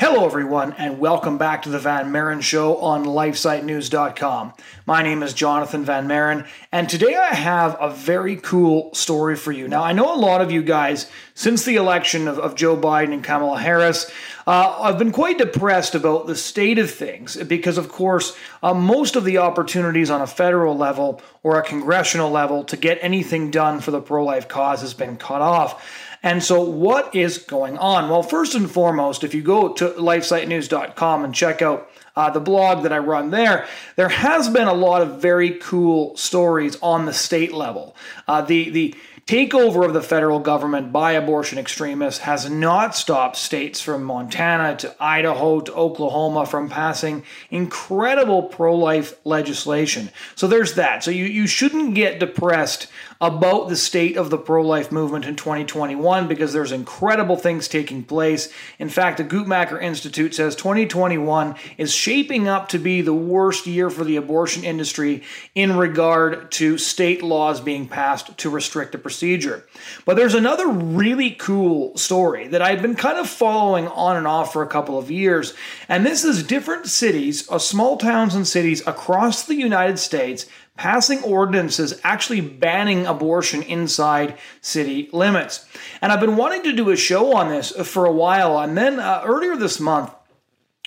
Hello, 0.00 0.24
everyone, 0.24 0.74
and 0.74 1.00
welcome 1.00 1.38
back 1.38 1.62
to 1.62 1.70
the 1.70 1.80
Van 1.80 2.12
Maren 2.12 2.40
Show 2.40 2.76
on 2.76 3.04
LifeSiteNews.com. 3.04 4.52
My 4.86 5.02
name 5.02 5.24
is 5.24 5.34
Jonathon 5.34 5.84
Van 5.84 6.06
Maren, 6.06 6.46
and 6.70 6.88
today 6.88 7.16
I 7.16 7.34
have 7.34 7.76
a 7.80 7.90
very 7.90 8.36
cool 8.36 8.94
story 8.94 9.34
for 9.34 9.50
you. 9.50 9.66
Now, 9.66 9.82
I 9.82 9.92
know 9.92 10.14
a 10.14 10.16
lot 10.16 10.40
of 10.40 10.52
you 10.52 10.62
guys, 10.62 11.10
since 11.34 11.64
the 11.64 11.74
election 11.74 12.28
of, 12.28 12.38
of 12.38 12.54
Joe 12.54 12.76
Biden 12.76 13.12
and 13.12 13.24
Kamala 13.24 13.58
Harris, 13.58 14.08
uh, 14.46 14.78
I've 14.80 15.00
been 15.00 15.10
quite 15.10 15.36
depressed 15.36 15.96
about 15.96 16.28
the 16.28 16.36
state 16.36 16.78
of 16.78 16.92
things 16.92 17.36
because, 17.36 17.76
of 17.76 17.88
course, 17.88 18.36
uh, 18.62 18.74
most 18.74 19.16
of 19.16 19.24
the 19.24 19.38
opportunities 19.38 20.10
on 20.10 20.20
a 20.20 20.28
federal 20.28 20.76
level 20.76 21.20
or 21.42 21.58
a 21.58 21.62
congressional 21.64 22.30
level 22.30 22.62
to 22.64 22.76
get 22.76 22.98
anything 23.00 23.50
done 23.50 23.80
for 23.80 23.90
the 23.90 24.00
pro 24.00 24.24
life 24.24 24.46
cause 24.46 24.80
has 24.80 24.94
been 24.94 25.16
cut 25.16 25.42
off. 25.42 25.84
And 26.22 26.42
so, 26.42 26.62
what 26.62 27.14
is 27.14 27.38
going 27.38 27.78
on? 27.78 28.08
Well, 28.08 28.22
first 28.22 28.54
and 28.54 28.70
foremost, 28.70 29.22
if 29.22 29.34
you 29.34 29.42
go 29.42 29.72
to 29.74 29.90
lifesitenews.com 29.90 31.24
and 31.24 31.34
check 31.34 31.62
out 31.62 31.90
uh, 32.16 32.30
the 32.30 32.40
blog 32.40 32.82
that 32.82 32.92
I 32.92 32.98
run 32.98 33.30
there, 33.30 33.66
there 33.94 34.08
has 34.08 34.48
been 34.48 34.66
a 34.66 34.74
lot 34.74 35.02
of 35.02 35.22
very 35.22 35.50
cool 35.58 36.16
stories 36.16 36.76
on 36.82 37.06
the 37.06 37.12
state 37.12 37.52
level. 37.52 37.94
Uh, 38.26 38.42
the 38.42 38.70
the 38.70 38.94
takeover 39.28 39.84
of 39.84 39.92
the 39.92 40.02
federal 40.02 40.40
government 40.40 40.90
by 40.90 41.12
abortion 41.12 41.58
extremists 41.58 42.20
has 42.20 42.48
not 42.48 42.96
stopped 42.96 43.36
states 43.36 43.78
from 43.78 44.02
Montana 44.02 44.74
to 44.76 44.96
Idaho 44.98 45.60
to 45.60 45.74
Oklahoma 45.74 46.46
from 46.46 46.70
passing 46.70 47.22
incredible 47.50 48.44
pro 48.44 48.74
life 48.74 49.14
legislation. 49.26 50.08
So 50.34 50.48
there's 50.48 50.74
that. 50.76 51.04
So 51.04 51.10
you, 51.10 51.26
you 51.26 51.46
shouldn't 51.46 51.94
get 51.94 52.18
depressed 52.18 52.88
about 53.20 53.68
the 53.68 53.76
state 53.76 54.16
of 54.16 54.30
the 54.30 54.38
pro 54.38 54.62
life 54.62 54.92
movement 54.92 55.24
in 55.24 55.34
2021 55.34 56.28
because 56.28 56.52
there's 56.52 56.70
incredible 56.70 57.36
things 57.36 57.66
taking 57.66 58.04
place. 58.04 58.52
In 58.78 58.88
fact, 58.88 59.16
the 59.18 59.24
Guttmacher 59.24 59.82
Institute 59.82 60.34
says 60.34 60.54
2021 60.54 61.56
is 61.76 61.92
shaping 61.92 62.46
up 62.46 62.68
to 62.68 62.78
be 62.78 63.00
the 63.00 63.14
worst 63.14 63.66
year 63.66 63.90
for 63.90 64.04
the 64.04 64.16
abortion 64.16 64.62
industry 64.62 65.24
in 65.54 65.76
regard 65.76 66.52
to 66.52 66.78
state 66.78 67.22
laws 67.22 67.60
being 67.60 67.88
passed 67.88 68.38
to 68.38 68.50
restrict 68.50 68.92
the 68.92 68.98
procedure. 68.98 69.66
But 70.04 70.16
there's 70.16 70.34
another 70.34 70.68
really 70.68 71.32
cool 71.32 71.96
story 71.96 72.46
that 72.48 72.62
I've 72.62 72.82
been 72.82 72.94
kind 72.94 73.18
of 73.18 73.28
following 73.28 73.88
on 73.88 74.16
and 74.16 74.28
off 74.28 74.52
for 74.52 74.62
a 74.62 74.68
couple 74.68 74.96
of 74.96 75.10
years. 75.10 75.54
And 75.88 76.06
this 76.06 76.24
is 76.24 76.44
different 76.44 76.86
cities, 76.86 77.50
uh, 77.50 77.58
small 77.58 77.96
towns 77.96 78.36
and 78.36 78.46
cities 78.46 78.86
across 78.86 79.44
the 79.44 79.56
United 79.56 79.98
States 79.98 80.46
passing 80.78 81.20
ordinances 81.24 82.00
actually 82.04 82.40
banning 82.40 83.04
abortion 83.04 83.62
inside 83.62 84.38
city 84.60 85.10
limits. 85.12 85.66
And 86.00 86.12
I've 86.12 86.20
been 86.20 86.36
wanting 86.36 86.62
to 86.62 86.72
do 86.72 86.90
a 86.90 86.96
show 86.96 87.36
on 87.36 87.50
this 87.50 87.72
for 87.72 88.06
a 88.06 88.12
while. 88.12 88.58
And 88.58 88.78
then 88.78 89.00
uh, 89.00 89.22
earlier 89.26 89.56
this 89.56 89.80
month, 89.80 90.14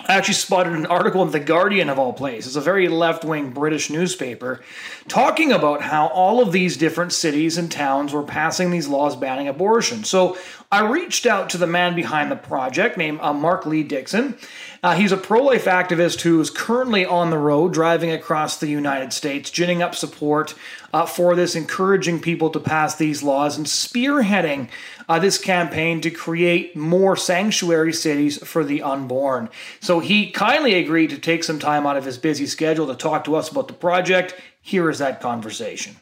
I 0.08 0.14
actually 0.14 0.34
spotted 0.34 0.72
an 0.72 0.86
article 0.86 1.22
in 1.22 1.30
The 1.30 1.38
Guardian 1.38 1.88
of 1.88 1.98
all 1.98 2.12
places, 2.12 2.56
a 2.56 2.60
very 2.60 2.88
left 2.88 3.24
wing 3.24 3.50
British 3.50 3.88
newspaper, 3.90 4.62
talking 5.06 5.52
about 5.52 5.82
how 5.82 6.08
all 6.08 6.42
of 6.42 6.50
these 6.50 6.76
different 6.76 7.12
cities 7.12 7.56
and 7.56 7.70
towns 7.70 8.12
were 8.12 8.24
passing 8.24 8.70
these 8.70 8.88
laws 8.88 9.14
banning 9.14 9.46
abortion. 9.46 10.02
So 10.02 10.36
I 10.72 10.88
reached 10.88 11.26
out 11.26 11.50
to 11.50 11.58
the 11.58 11.66
man 11.66 11.94
behind 11.94 12.32
the 12.32 12.36
project 12.36 12.96
named 12.96 13.20
uh, 13.20 13.32
Mark 13.32 13.66
Lee 13.66 13.84
Dickson. 13.84 14.38
Uh, 14.84 14.96
he's 14.96 15.12
a 15.12 15.16
pro 15.16 15.40
life 15.40 15.66
activist 15.66 16.22
who 16.22 16.40
is 16.40 16.50
currently 16.50 17.06
on 17.06 17.30
the 17.30 17.38
road 17.38 17.72
driving 17.72 18.10
across 18.10 18.58
the 18.58 18.66
United 18.66 19.12
States, 19.12 19.48
ginning 19.48 19.80
up 19.80 19.94
support 19.94 20.56
uh, 20.92 21.06
for 21.06 21.36
this, 21.36 21.54
encouraging 21.54 22.20
people 22.20 22.50
to 22.50 22.58
pass 22.58 22.96
these 22.96 23.22
laws 23.22 23.56
and 23.56 23.66
spearheading 23.66 24.68
uh, 25.08 25.20
this 25.20 25.38
campaign 25.38 26.00
to 26.00 26.10
create 26.10 26.74
more 26.74 27.16
sanctuary 27.16 27.92
cities 27.92 28.44
for 28.44 28.64
the 28.64 28.82
unborn. 28.82 29.48
So 29.78 30.00
he 30.00 30.32
kindly 30.32 30.74
agreed 30.74 31.10
to 31.10 31.18
take 31.18 31.44
some 31.44 31.60
time 31.60 31.86
out 31.86 31.96
of 31.96 32.04
his 32.04 32.18
busy 32.18 32.46
schedule 32.46 32.88
to 32.88 32.96
talk 32.96 33.22
to 33.24 33.36
us 33.36 33.48
about 33.48 33.68
the 33.68 33.74
project. 33.74 34.34
Here 34.60 34.90
is 34.90 34.98
that 34.98 35.20
conversation. 35.20 35.96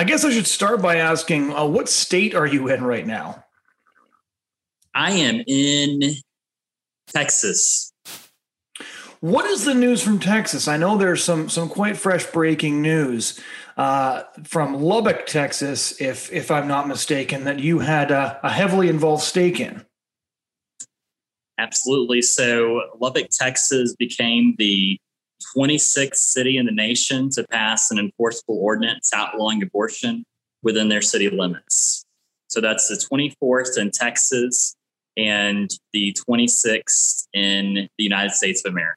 I 0.00 0.04
guess 0.04 0.24
I 0.24 0.30
should 0.30 0.46
start 0.46 0.80
by 0.80 0.96
asking 0.96 1.52
uh, 1.52 1.66
what 1.66 1.86
state 1.86 2.34
are 2.34 2.46
you 2.46 2.68
in 2.68 2.82
right 2.82 3.06
now? 3.06 3.44
I 4.94 5.10
am 5.10 5.44
in 5.46 6.14
Texas. 7.08 7.92
What 9.20 9.44
is 9.44 9.66
the 9.66 9.74
news 9.74 10.02
from 10.02 10.18
Texas? 10.18 10.68
I 10.68 10.78
know 10.78 10.96
there's 10.96 11.22
some 11.22 11.50
some 11.50 11.68
quite 11.68 11.98
fresh 11.98 12.24
breaking 12.24 12.80
news 12.80 13.38
uh, 13.76 14.22
from 14.44 14.80
Lubbock, 14.80 15.26
Texas, 15.26 16.00
if 16.00 16.32
if 16.32 16.50
I'm 16.50 16.66
not 16.66 16.88
mistaken, 16.88 17.44
that 17.44 17.58
you 17.58 17.80
had 17.80 18.10
a, 18.10 18.40
a 18.42 18.50
heavily 18.50 18.88
involved 18.88 19.22
stake 19.22 19.60
in. 19.60 19.84
Absolutely. 21.58 22.22
So 22.22 22.84
Lubbock, 22.98 23.28
Texas, 23.30 23.94
became 23.96 24.54
the 24.56 24.98
26th 25.56 26.16
city 26.16 26.56
in 26.56 26.66
the 26.66 26.72
nation 26.72 27.30
to 27.30 27.46
pass 27.48 27.90
an 27.90 27.98
enforceable 27.98 28.58
ordinance 28.58 29.10
outlawing 29.14 29.62
abortion 29.62 30.24
within 30.62 30.88
their 30.88 31.02
city 31.02 31.30
limits. 31.30 32.04
So 32.48 32.60
that's 32.60 32.88
the 32.88 32.96
24th 32.96 33.78
in 33.78 33.90
Texas, 33.90 34.76
and 35.16 35.70
the 35.92 36.16
26th 36.28 37.26
in 37.32 37.88
the 37.96 38.04
United 38.04 38.32
States 38.32 38.62
of 38.64 38.72
America. 38.72 38.96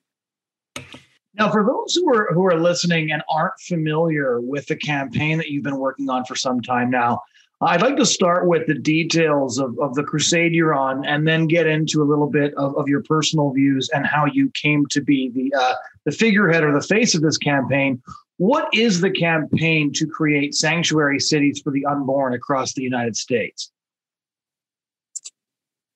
Now, 1.35 1.51
for 1.51 1.63
those 1.63 1.95
who 1.95 2.13
are 2.13 2.31
who 2.33 2.45
are 2.45 2.59
listening 2.59 3.11
and 3.11 3.23
aren't 3.29 3.59
familiar 3.59 4.39
with 4.39 4.67
the 4.67 4.75
campaign 4.75 5.37
that 5.39 5.49
you've 5.49 5.63
been 5.63 5.79
working 5.79 6.09
on 6.09 6.25
for 6.25 6.35
some 6.35 6.61
time 6.61 6.91
now, 6.91 7.21
I'd 7.59 7.81
like 7.81 7.97
to 7.97 8.05
start 8.05 8.47
with 8.47 8.67
the 8.67 8.75
details 8.75 9.57
of, 9.57 9.77
of 9.79 9.95
the 9.95 10.03
crusade 10.03 10.53
you're 10.53 10.75
on, 10.75 11.05
and 11.05 11.27
then 11.27 11.47
get 11.47 11.65
into 11.65 12.03
a 12.03 12.05
little 12.05 12.29
bit 12.29 12.53
of, 12.55 12.77
of 12.77 12.87
your 12.87 13.01
personal 13.03 13.51
views 13.51 13.89
and 13.93 14.05
how 14.05 14.25
you 14.25 14.51
came 14.53 14.85
to 14.91 15.01
be 15.01 15.31
the 15.31 15.51
uh, 15.59 15.73
the 16.05 16.11
figurehead 16.11 16.63
or 16.63 16.73
the 16.73 16.85
face 16.85 17.15
of 17.15 17.21
this 17.21 17.37
campaign. 17.37 18.01
What 18.37 18.67
is 18.73 19.01
the 19.01 19.11
campaign 19.11 19.91
to 19.93 20.07
create 20.07 20.55
sanctuary 20.55 21.19
cities 21.19 21.61
for 21.63 21.71
the 21.71 21.85
unborn 21.85 22.33
across 22.33 22.73
the 22.73 22.81
United 22.81 23.15
States? 23.15 23.71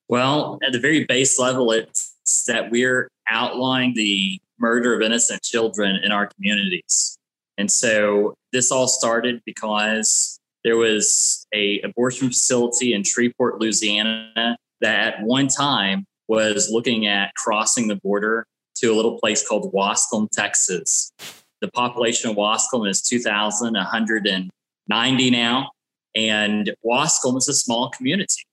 Well, 0.08 0.58
at 0.66 0.72
the 0.72 0.80
very 0.80 1.04
base 1.04 1.38
level, 1.38 1.70
it's 1.72 2.14
that 2.46 2.70
we're 2.70 3.10
outlawing 3.28 3.94
the 3.94 4.40
murder 4.58 4.94
of 4.94 5.02
innocent 5.02 5.42
children 5.42 5.96
in 6.02 6.12
our 6.12 6.26
communities. 6.28 7.18
And 7.58 7.70
so 7.70 8.34
this 8.52 8.70
all 8.70 8.88
started 8.88 9.42
because 9.44 10.38
there 10.64 10.76
was 10.76 11.46
a 11.54 11.80
abortion 11.82 12.28
facility 12.28 12.94
in 12.94 13.04
Shreveport, 13.04 13.60
Louisiana 13.60 14.56
that 14.80 15.14
at 15.14 15.22
one 15.22 15.48
time 15.48 16.06
was 16.28 16.70
looking 16.70 17.06
at 17.06 17.34
crossing 17.34 17.88
the 17.88 17.96
border 17.96 18.46
to 18.80 18.92
a 18.92 18.94
little 18.94 19.18
place 19.18 19.46
called 19.46 19.72
Waskom, 19.72 20.28
Texas. 20.30 21.12
The 21.60 21.68
population 21.68 22.30
of 22.30 22.36
Waskom 22.36 22.88
is 22.88 23.02
2,190 23.02 25.30
now. 25.30 25.70
And 26.14 26.74
Waskom 26.84 27.36
is 27.36 27.48
a 27.48 27.54
small 27.54 27.90
community. 27.90 28.44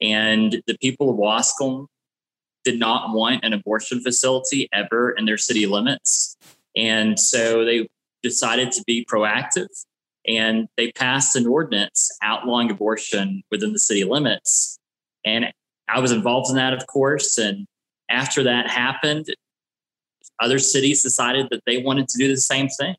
And 0.00 0.62
the 0.66 0.78
people 0.80 1.10
of 1.10 1.16
Waskom 1.16 1.86
did 2.64 2.78
not 2.78 3.14
want 3.14 3.44
an 3.44 3.52
abortion 3.52 4.00
facility 4.00 4.68
ever 4.72 5.12
in 5.12 5.26
their 5.26 5.38
city 5.38 5.66
limits. 5.66 6.36
And 6.76 7.18
so 7.18 7.64
they 7.64 7.88
decided 8.22 8.72
to 8.72 8.82
be 8.86 9.06
proactive 9.10 9.68
and 10.26 10.68
they 10.76 10.92
passed 10.92 11.36
an 11.36 11.46
ordinance 11.46 12.10
outlawing 12.22 12.70
abortion 12.70 13.42
within 13.50 13.72
the 13.72 13.78
city 13.78 14.04
limits. 14.04 14.78
And 15.24 15.46
I 15.88 16.00
was 16.00 16.12
involved 16.12 16.50
in 16.50 16.56
that, 16.56 16.72
of 16.72 16.86
course. 16.86 17.38
And 17.38 17.66
after 18.10 18.42
that 18.42 18.68
happened, 18.68 19.26
other 20.40 20.58
cities 20.58 21.02
decided 21.02 21.48
that 21.50 21.62
they 21.66 21.78
wanted 21.78 22.08
to 22.08 22.18
do 22.18 22.28
the 22.28 22.36
same 22.36 22.68
thing. 22.68 22.96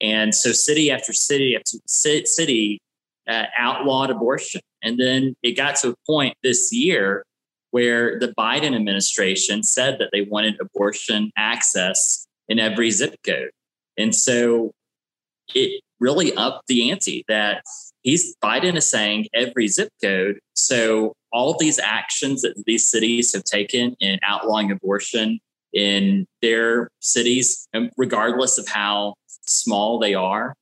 And 0.00 0.34
so 0.34 0.52
city 0.52 0.90
after 0.90 1.12
city 1.12 1.56
after 1.56 1.78
city 1.86 2.80
uh, 3.28 3.44
outlawed 3.58 4.10
abortion. 4.10 4.60
And 4.82 4.98
then 4.98 5.34
it 5.42 5.56
got 5.56 5.76
to 5.76 5.90
a 5.90 5.94
point 6.06 6.34
this 6.42 6.72
year 6.72 7.24
where 7.70 8.18
the 8.18 8.32
Biden 8.38 8.74
administration 8.74 9.62
said 9.62 9.98
that 9.98 10.10
they 10.12 10.22
wanted 10.22 10.56
abortion 10.60 11.32
access 11.36 12.26
in 12.48 12.58
every 12.58 12.90
zip 12.90 13.16
code. 13.24 13.50
And 13.98 14.14
so 14.14 14.72
it 15.54 15.82
really 15.98 16.34
upped 16.36 16.66
the 16.68 16.90
ante 16.90 17.24
that 17.28 17.62
he's 18.02 18.36
Biden 18.42 18.76
is 18.76 18.88
saying 18.88 19.26
every 19.34 19.68
zip 19.68 19.88
code. 20.02 20.38
So 20.54 21.14
all 21.32 21.56
these 21.58 21.78
actions 21.78 22.42
that 22.42 22.62
these 22.66 22.88
cities 22.88 23.34
have 23.34 23.44
taken 23.44 23.96
in 24.00 24.18
outlawing 24.26 24.70
abortion 24.70 25.40
in 25.76 26.26
their 26.40 26.88
cities, 27.00 27.68
um, 27.74 27.90
regardless 27.98 28.56
of 28.56 28.66
how 28.66 29.14
small 29.28 29.98
they 29.98 30.14
are, 30.14 30.54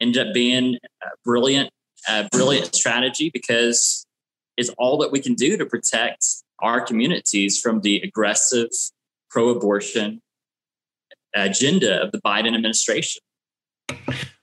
ended 0.00 0.28
up 0.28 0.32
being 0.32 0.76
a 1.02 1.06
brilliant, 1.24 1.68
a 2.08 2.28
brilliant 2.30 2.74
strategy 2.74 3.28
because 3.34 4.06
it's 4.56 4.70
all 4.78 4.98
that 4.98 5.10
we 5.10 5.20
can 5.20 5.34
do 5.34 5.56
to 5.56 5.66
protect 5.66 6.24
our 6.60 6.80
communities 6.80 7.60
from 7.60 7.80
the 7.80 8.00
aggressive 8.02 8.68
pro 9.28 9.48
abortion 9.48 10.20
agenda 11.34 12.00
of 12.00 12.12
the 12.12 12.20
Biden 12.22 12.54
administration. 12.54 13.20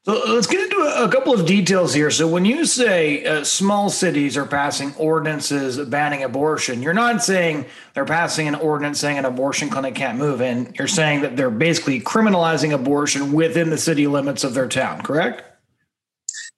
So 0.03 0.19
let's 0.33 0.48
get 0.48 0.63
into 0.63 0.77
a, 0.77 1.07
couple 1.09 1.31
of 1.31 1.45
details 1.45 1.94
here. 1.94 2.09
So 2.09 2.27
when 2.27 2.44
you 2.44 2.65
say 2.65 3.24
uh, 3.24 3.44
small 3.44 3.92
cities 3.92 4.36
are 4.36 4.48
passing 4.48 4.95
ordinances 4.95 5.77
banning 5.77 6.24
abortion, 6.24 6.81
you're 6.81 6.95
not 6.95 7.24
saying 7.24 7.68
they're 7.94 8.03
passing 8.03 8.48
an 8.48 8.56
ordinance 8.56 9.00
saying 9.00 9.19
an 9.19 9.25
abortion 9.25 9.69
clinic 9.69 9.94
can't 9.94 10.18
move 10.18 10.42
in. 10.42 10.74
You're 10.75 10.88
saying 10.88 11.21
that 11.21 11.38
they're 11.38 11.51
basically 11.51 12.00
criminalizing 12.01 12.74
abortion 12.74 13.31
within 13.31 13.69
the 13.69 13.77
city 13.77 14.07
limits 14.07 14.44
of 14.44 14.56
their 14.56 14.68
town, 14.68 15.03
correct? 15.03 15.44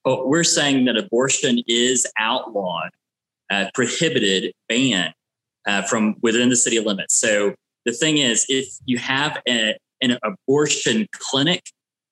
Well, 0.06 0.30
we're 0.30 0.46
saying 0.46 0.86
that 0.86 0.96
abortion 0.96 1.60
is 1.68 2.08
outlawed, 2.18 2.92
uh, 3.50 3.66
prohibited, 3.74 4.54
banned 4.70 5.14
uh, 5.68 5.82
from 5.82 6.16
within 6.22 6.48
the 6.48 6.56
city 6.56 6.80
limits. 6.80 7.16
So 7.16 7.56
the 7.86 7.92
thing 7.92 8.20
is, 8.20 8.46
if 8.48 8.74
you 8.86 8.98
have 9.00 9.42
a, 9.50 9.76
an 10.02 10.18
abortion 10.24 11.08
clinic 11.12 11.62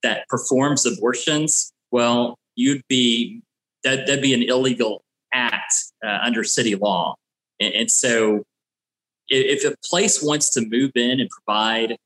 that 0.03 0.27
performs 0.27 0.85
abortions, 0.85 1.71
well, 1.91 2.37
you'd 2.55 2.83
be 2.87 3.41
that 3.83 4.05
that'd 4.07 4.21
be 4.21 4.33
an 4.33 4.43
illegal 4.43 5.03
act 5.33 5.73
uh, 6.05 6.19
under 6.21 6.43
city 6.43 6.75
law. 6.75 7.15
And, 7.59 7.73
and, 7.73 7.91
so, 7.91 8.43
if 9.27 9.63
a 9.65 9.75
place 9.83 10.21
wants 10.21 10.51
to 10.51 10.65
move 10.67 10.91
in 10.95 11.19
and 11.19 11.29
provide 11.29 11.97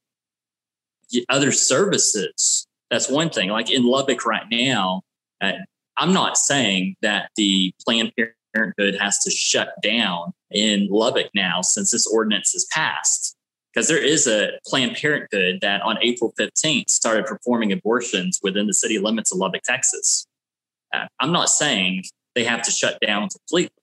other 1.29 1.51
services, 1.51 2.67
that's 2.89 3.09
one 3.09 3.29
thing. 3.29 3.49
Like 3.49 3.71
in 3.71 3.83
Lubbock 3.83 4.25
right 4.25 4.45
now, 4.51 5.01
uh, 5.41 5.53
I'm 5.97 6.13
not 6.13 6.37
saying 6.37 6.95
that 7.01 7.29
the 7.35 7.73
Planned 7.85 8.11
Parenthood 8.53 8.95
has 8.99 9.19
to 9.19 9.31
shut 9.31 9.73
down 9.81 10.33
in 10.51 10.87
Lubbock 10.89 11.29
now 11.33 11.61
since 11.61 11.91
this 11.91 12.05
ordinance 12.05 12.53
is 12.53 12.67
passed 12.71 13.35
because 13.75 13.89
there 13.89 14.03
is 14.03 14.25
a 14.25 14.51
Planned 14.65 14.95
Parenthood 14.95 15.59
that 15.61 15.81
on 15.81 15.97
April 16.01 16.33
15th 16.39 16.89
started 16.89 17.25
performing 17.25 17.73
abortions 17.73 18.39
within 18.41 18.67
the 18.67 18.73
city 18.73 18.99
limits 18.99 19.33
of 19.33 19.37
Lubbock, 19.37 19.63
Texas. 19.63 20.25
Uh, 20.93 21.07
I'm 21.19 21.33
not 21.33 21.49
saying 21.49 22.05
they 22.35 22.45
have 22.45 22.61
to 22.63 22.71
shut 22.71 22.97
down 23.05 23.27
completely. 23.27 23.73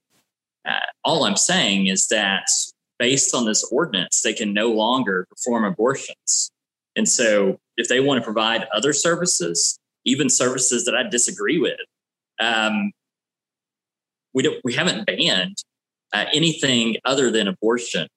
Uh, 0.66 0.78
all 1.04 1.24
I'm 1.24 1.36
saying 1.36 1.88
is 1.88 2.06
that 2.06 2.46
based 2.98 3.34
on 3.34 3.44
this 3.44 3.64
ordinance, 3.70 4.22
they 4.22 4.32
can 4.32 4.54
no 4.54 4.68
longer 4.68 5.26
perform 5.28 5.64
abortions. 5.64 6.50
And 6.96 7.06
so 7.06 7.58
if 7.76 7.88
they 7.88 8.00
want 8.00 8.18
to 8.18 8.24
provide 8.24 8.66
other 8.74 8.94
services, 8.94 9.78
even 10.06 10.30
services 10.30 10.86
that 10.86 10.96
I 10.96 11.02
disagree 11.02 11.58
with, 11.58 11.78
um, 12.40 12.92
we, 14.32 14.42
don't, 14.42 14.58
we 14.64 14.72
haven't 14.72 15.04
banned 15.04 15.56
uh, 16.14 16.26
anything 16.32 16.96
other 17.04 17.30
than 17.30 17.46
abortion 17.46 18.08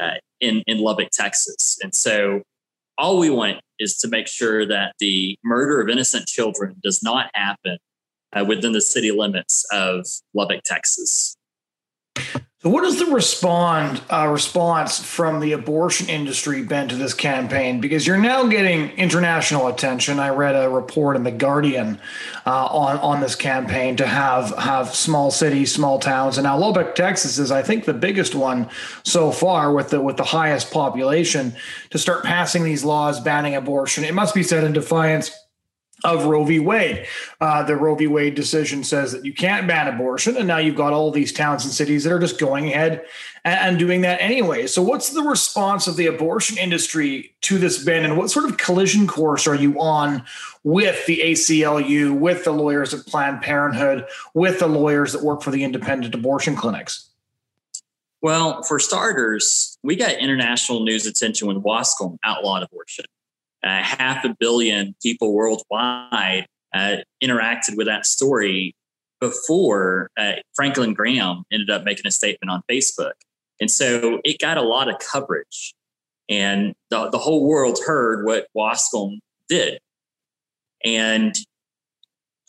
uh, 0.00 0.14
in 0.40 0.62
in 0.66 0.78
Lubbock, 0.78 1.08
Texas. 1.12 1.78
And 1.82 1.94
so, 1.94 2.42
all 2.98 3.18
we 3.18 3.30
want 3.30 3.60
is 3.78 3.96
to 3.98 4.08
make 4.08 4.28
sure 4.28 4.66
that 4.66 4.94
the 4.98 5.36
murder 5.44 5.80
of 5.80 5.88
innocent 5.88 6.26
children 6.26 6.76
does 6.82 7.02
not 7.02 7.30
happen 7.34 7.78
uh, 8.32 8.44
within 8.46 8.72
the 8.72 8.80
city 8.80 9.10
limits 9.10 9.64
of 9.72 10.06
Lubbock, 10.34 10.62
Texas. 10.64 11.36
So, 12.62 12.70
what 12.70 12.84
is 12.84 13.00
the 13.00 13.06
respond 13.06 14.00
uh, 14.08 14.28
response 14.28 15.00
from 15.00 15.40
the 15.40 15.50
abortion 15.50 16.08
industry 16.08 16.62
been 16.62 16.86
to 16.90 16.94
this 16.94 17.12
campaign? 17.12 17.80
Because 17.80 18.06
you're 18.06 18.16
now 18.16 18.46
getting 18.46 18.90
international 18.90 19.66
attention. 19.66 20.20
I 20.20 20.28
read 20.28 20.54
a 20.54 20.70
report 20.70 21.16
in 21.16 21.24
the 21.24 21.32
Guardian 21.32 21.98
uh, 22.46 22.66
on 22.66 22.98
on 22.98 23.20
this 23.20 23.34
campaign 23.34 23.96
to 23.96 24.06
have 24.06 24.56
have 24.58 24.94
small 24.94 25.32
cities, 25.32 25.74
small 25.74 25.98
towns, 25.98 26.38
and 26.38 26.44
now 26.44 26.56
Lubbock, 26.56 26.94
Texas, 26.94 27.36
is 27.36 27.50
I 27.50 27.62
think 27.62 27.84
the 27.84 27.94
biggest 27.94 28.36
one 28.36 28.70
so 29.02 29.32
far 29.32 29.72
with 29.72 29.88
the 29.88 30.00
with 30.00 30.16
the 30.16 30.22
highest 30.22 30.70
population 30.70 31.56
to 31.90 31.98
start 31.98 32.22
passing 32.22 32.62
these 32.62 32.84
laws 32.84 33.18
banning 33.18 33.56
abortion. 33.56 34.04
It 34.04 34.14
must 34.14 34.36
be 34.36 34.44
said 34.44 34.62
in 34.62 34.72
defiance 34.72 35.32
of 36.04 36.24
Roe 36.24 36.44
v. 36.44 36.58
Wade. 36.58 37.06
Uh, 37.40 37.62
the 37.62 37.76
Roe 37.76 37.94
v. 37.94 38.06
Wade 38.06 38.34
decision 38.34 38.84
says 38.84 39.12
that 39.12 39.24
you 39.24 39.32
can't 39.32 39.66
ban 39.66 39.88
abortion, 39.88 40.36
and 40.36 40.46
now 40.46 40.58
you've 40.58 40.76
got 40.76 40.92
all 40.92 41.10
these 41.10 41.32
towns 41.32 41.64
and 41.64 41.72
cities 41.72 42.04
that 42.04 42.12
are 42.12 42.18
just 42.18 42.38
going 42.38 42.68
ahead 42.68 43.04
and, 43.44 43.58
and, 43.60 43.78
doing 43.78 44.00
that 44.02 44.20
anyway. 44.20 44.66
So, 44.66 44.82
what's 44.82 45.10
the 45.10 45.22
response 45.22 45.86
of 45.86 45.96
the 45.96 46.06
abortion 46.06 46.58
industry 46.58 47.34
to 47.42 47.58
this 47.58 47.82
ban, 47.84 48.04
and 48.04 48.16
what 48.16 48.30
sort 48.30 48.46
of 48.46 48.56
collision 48.58 49.06
course 49.06 49.46
are 49.46 49.54
you 49.54 49.80
on 49.80 50.24
with 50.64 51.04
the 51.06 51.20
ACLU, 51.24 52.18
with 52.18 52.44
the 52.44 52.52
lawyers 52.52 52.94
at 52.94 53.06
Planned 53.06 53.42
Parenthood, 53.42 54.06
with 54.34 54.58
the 54.58 54.68
lawyers 54.68 55.12
that 55.12 55.22
work 55.22 55.42
for 55.42 55.50
the 55.50 55.64
independent 55.64 56.14
abortion 56.14 56.56
clinics? 56.56 57.08
Well, 58.20 58.62
for 58.62 58.78
starters, 58.78 59.76
we 59.82 59.96
got 59.96 60.12
international 60.12 60.84
news 60.84 61.06
attention 61.06 61.48
when 61.48 61.60
Waskom 61.60 62.18
outlawed 62.22 62.62
abortion 62.62 63.04
uh, 63.64 63.82
half 63.82 64.24
a 64.24 64.34
billion 64.38 64.94
people 65.02 65.32
worldwide 65.32 66.46
uh, 66.74 66.96
interacted 67.22 67.76
with 67.76 67.86
that 67.86 68.06
story 68.06 68.74
before 69.20 70.10
uh, 70.18 70.32
Franklin 70.54 70.94
Graham 70.94 71.44
ended 71.52 71.70
up 71.70 71.84
making 71.84 72.06
a 72.06 72.10
statement 72.10 72.50
on 72.50 72.62
Facebook. 72.70 73.12
And 73.60 73.70
so 73.70 74.20
it 74.24 74.40
got 74.40 74.58
a 74.58 74.62
lot 74.62 74.88
of 74.88 74.98
coverage. 74.98 75.74
And 76.28 76.74
the, 76.90 77.08
the 77.10 77.18
whole 77.18 77.46
world 77.46 77.78
heard 77.86 78.24
what 78.24 78.48
Waskom 78.56 79.18
did. 79.48 79.78
And 80.84 81.34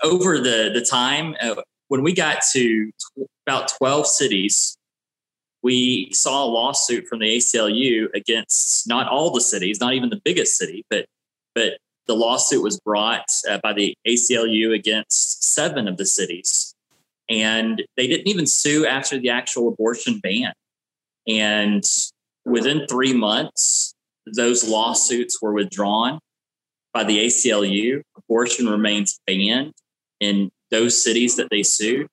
over 0.03 0.39
the, 0.39 0.71
the 0.73 0.85
time, 0.89 1.35
uh, 1.39 1.61
when 1.89 2.01
we 2.01 2.13
got 2.13 2.41
to 2.53 2.59
t- 2.59 3.25
about 3.45 3.71
12 3.77 4.07
cities 4.07 4.75
we 5.63 6.11
saw 6.11 6.43
a 6.43 6.45
lawsuit 6.45 7.07
from 7.07 7.19
the 7.19 7.37
ACLU 7.37 8.07
against 8.13 8.87
not 8.87 9.07
all 9.07 9.31
the 9.31 9.41
cities, 9.41 9.79
not 9.79 9.93
even 9.93 10.09
the 10.09 10.21
biggest 10.23 10.57
city, 10.57 10.85
but 10.89 11.05
but 11.55 11.77
the 12.05 12.15
lawsuit 12.15 12.61
was 12.61 12.79
brought 12.81 13.25
uh, 13.49 13.59
by 13.63 13.71
the 13.71 13.95
ACLU 14.05 14.75
against 14.75 15.53
seven 15.53 15.87
of 15.87 15.97
the 15.97 16.05
cities, 16.05 16.75
and 17.29 17.81
they 17.95 18.07
didn't 18.07 18.27
even 18.27 18.45
sue 18.45 18.85
after 18.85 19.17
the 19.17 19.29
actual 19.29 19.69
abortion 19.69 20.19
ban. 20.21 20.53
And 21.27 21.83
within 22.43 22.85
three 22.87 23.13
months, 23.13 23.95
those 24.25 24.67
lawsuits 24.67 25.41
were 25.41 25.53
withdrawn 25.53 26.19
by 26.93 27.05
the 27.05 27.25
ACLU. 27.25 28.01
Abortion 28.17 28.67
remains 28.67 29.19
banned 29.25 29.73
in 30.19 30.51
those 30.71 31.01
cities 31.01 31.37
that 31.37 31.47
they 31.49 31.63
sued. 31.63 32.07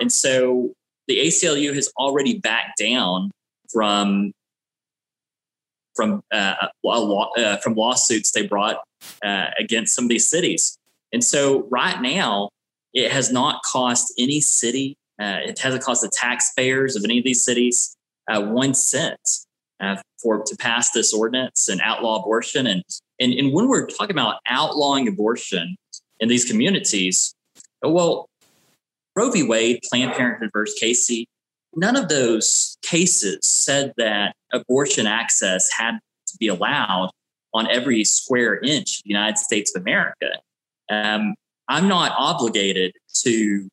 And 0.00 0.10
so 0.10 0.74
the 1.08 1.18
ACLU 1.18 1.74
has 1.74 1.90
already 1.98 2.38
backed 2.38 2.78
down 2.78 3.30
from 3.72 4.32
from 5.94 6.22
uh, 6.32 6.54
uh, 6.84 7.56
from 7.58 7.74
lawsuits 7.74 8.32
they 8.32 8.46
brought 8.46 8.78
uh, 9.24 9.46
against 9.58 9.94
some 9.94 10.04
of 10.04 10.08
these 10.08 10.28
cities. 10.28 10.78
And 11.12 11.22
so 11.22 11.66
right 11.70 12.00
now, 12.00 12.50
it 12.92 13.12
has 13.12 13.30
not 13.30 13.60
cost 13.70 14.12
any 14.18 14.40
city. 14.40 14.96
Uh, 15.20 15.38
it 15.44 15.58
hasn't 15.58 15.84
cost 15.84 16.02
the 16.02 16.10
taxpayers 16.12 16.96
of 16.96 17.04
any 17.04 17.18
of 17.18 17.24
these 17.24 17.44
cities 17.44 17.96
uh, 18.28 18.40
one 18.40 18.74
cent 18.74 19.20
uh, 19.80 19.96
for 20.20 20.42
to 20.44 20.56
pass 20.56 20.90
this 20.90 21.12
ordinance 21.12 21.68
and 21.68 21.80
outlaw 21.82 22.20
abortion. 22.20 22.66
And, 22.66 22.82
and 23.20 23.32
and 23.32 23.52
when 23.52 23.68
we're 23.68 23.86
talking 23.86 24.14
about 24.14 24.36
outlawing 24.48 25.06
abortion 25.08 25.76
in 26.20 26.28
these 26.28 26.44
communities, 26.44 27.34
well, 27.82 28.28
Roe 29.16 29.30
v. 29.30 29.42
Wade, 29.42 29.80
Planned 29.90 30.12
Parenthood 30.12 30.50
versus 30.52 30.78
Casey, 30.78 31.28
none 31.76 31.96
of 31.96 32.08
those 32.08 32.76
cases 32.82 33.38
said 33.42 33.92
that 33.96 34.34
abortion 34.52 35.06
access 35.06 35.68
had 35.70 35.98
to 36.28 36.36
be 36.38 36.48
allowed 36.48 37.10
on 37.52 37.70
every 37.70 38.04
square 38.04 38.58
inch 38.60 38.98
of 38.98 39.04
the 39.04 39.10
United 39.10 39.38
States 39.38 39.74
of 39.74 39.82
America. 39.82 40.30
Um, 40.90 41.34
I'm 41.68 41.88
not 41.88 42.12
obligated 42.18 42.92
to 43.22 43.68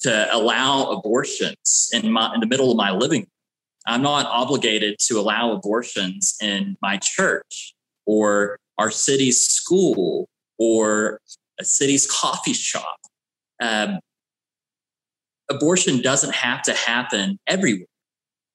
to 0.00 0.34
allow 0.34 0.90
abortions 0.92 1.90
in 1.92 2.10
my 2.10 2.32
in 2.34 2.40
the 2.40 2.46
middle 2.46 2.70
of 2.70 2.76
my 2.76 2.90
living 2.90 3.20
room. 3.20 3.26
I'm 3.86 4.02
not 4.02 4.26
obligated 4.26 4.98
to 5.08 5.18
allow 5.18 5.52
abortions 5.52 6.36
in 6.40 6.76
my 6.80 6.98
church 6.98 7.74
or 8.06 8.58
our 8.78 8.90
city's 8.90 9.40
school 9.40 10.28
or 10.58 11.20
a 11.58 11.64
city's 11.64 12.10
coffee 12.10 12.52
shop 12.52 12.99
um, 13.60 14.00
abortion 15.50 16.00
doesn't 16.00 16.34
have 16.34 16.62
to 16.62 16.74
happen 16.74 17.38
everywhere. 17.46 17.86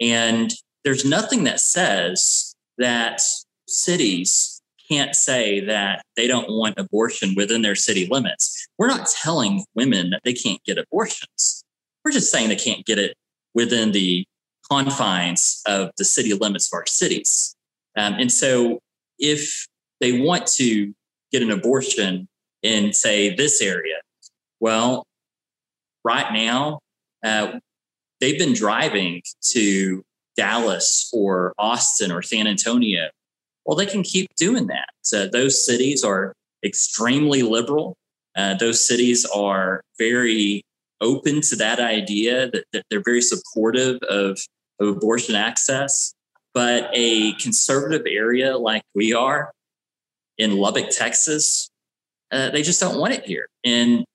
And 0.02 0.52
there's 0.84 1.06
nothing 1.06 1.44
that 1.46 1.60
says 1.60 2.56
that 2.78 3.22
cities 3.68 4.62
can't 4.90 5.16
say 5.16 5.60
that 5.62 6.04
they 6.16 6.28
don't 6.28 6.50
want 6.50 6.78
abortion 6.78 7.34
within 7.36 7.62
their 7.62 7.76
city 7.76 8.08
limits. 8.10 8.68
We're 8.78 8.88
not 8.88 9.08
telling 9.08 9.66
women 9.74 10.12
that 10.12 10.22
they 10.24 10.34
can't 10.34 10.64
get 10.64 10.78
abortions. 10.78 11.64
We're 12.04 12.12
just 12.12 12.32
saying 12.32 12.50
they 12.50 12.56
can't 12.56 12.86
get 12.86 13.00
it 13.00 13.16
within 13.54 13.92
the 13.92 14.26
confines 14.70 15.62
of 15.66 15.92
the 15.98 16.06
city 16.06 16.34
limits 16.34 16.72
of 16.72 16.78
our 16.78 16.86
cities. 16.86 17.56
Um, 17.98 18.16
and 18.16 18.32
so 18.32 18.80
if 19.18 19.68
they 20.02 20.20
want 20.20 20.46
to 20.48 20.94
get 21.32 21.42
an 21.42 21.52
abortion 21.52 22.28
in, 22.62 22.94
say, 22.94 23.34
this 23.34 23.62
area, 23.62 23.96
well, 24.60 25.06
right 26.04 26.32
now, 26.34 26.80
uh, 27.24 27.60
they've 28.20 28.40
been 28.40 28.54
driving 28.54 29.22
to 29.52 30.04
Dallas 30.38 31.10
or 31.14 31.54
Austin 31.58 32.12
or 32.12 32.22
San 32.22 32.48
Antonio. 32.48 33.10
Well, 33.66 33.76
they 33.76 33.86
can 33.86 34.04
keep 34.04 34.28
doing 34.36 34.68
that. 34.68 34.90
So 35.02 35.28
those 35.28 35.66
cities 35.66 36.04
are 36.04 36.34
extremely 36.64 37.42
liberal. 37.42 37.96
Uh, 38.36 38.54
those 38.56 38.86
cities 38.86 39.26
are 39.26 39.82
very 39.98 40.62
open 41.02 41.42
to 41.42 41.56
that 41.56 41.80
idea 41.80 42.50
that, 42.52 42.66
that 42.74 42.84
they're 42.90 43.02
very 43.04 43.22
supportive 43.22 43.98
of, 44.10 44.40
of 44.80 44.88
abortion 44.88 45.36
access. 45.36 46.14
But 46.54 46.90
a 46.94 47.34
conservative 47.34 48.06
area 48.10 48.58
like 48.58 48.84
we 48.94 49.14
are 49.14 49.52
in 50.38 50.58
Lubbock, 50.58 50.90
Texas, 50.90 51.70
uh, 52.32 52.50
they 52.50 52.62
just 52.62 52.80
don't 52.80 53.00
want 53.00 53.14
it 53.14 53.26
here. 53.26 53.48
And 53.64 54.06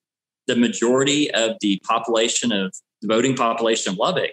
the 0.47 0.57
majority 0.57 1.31
of 1.33 1.57
the 1.61 1.81
population 1.85 2.53
of 2.53 2.75
the 3.03 3.09
voting 3.09 3.37
population 3.37 3.93
of 3.93 3.99
Lubbock, 3.99 4.33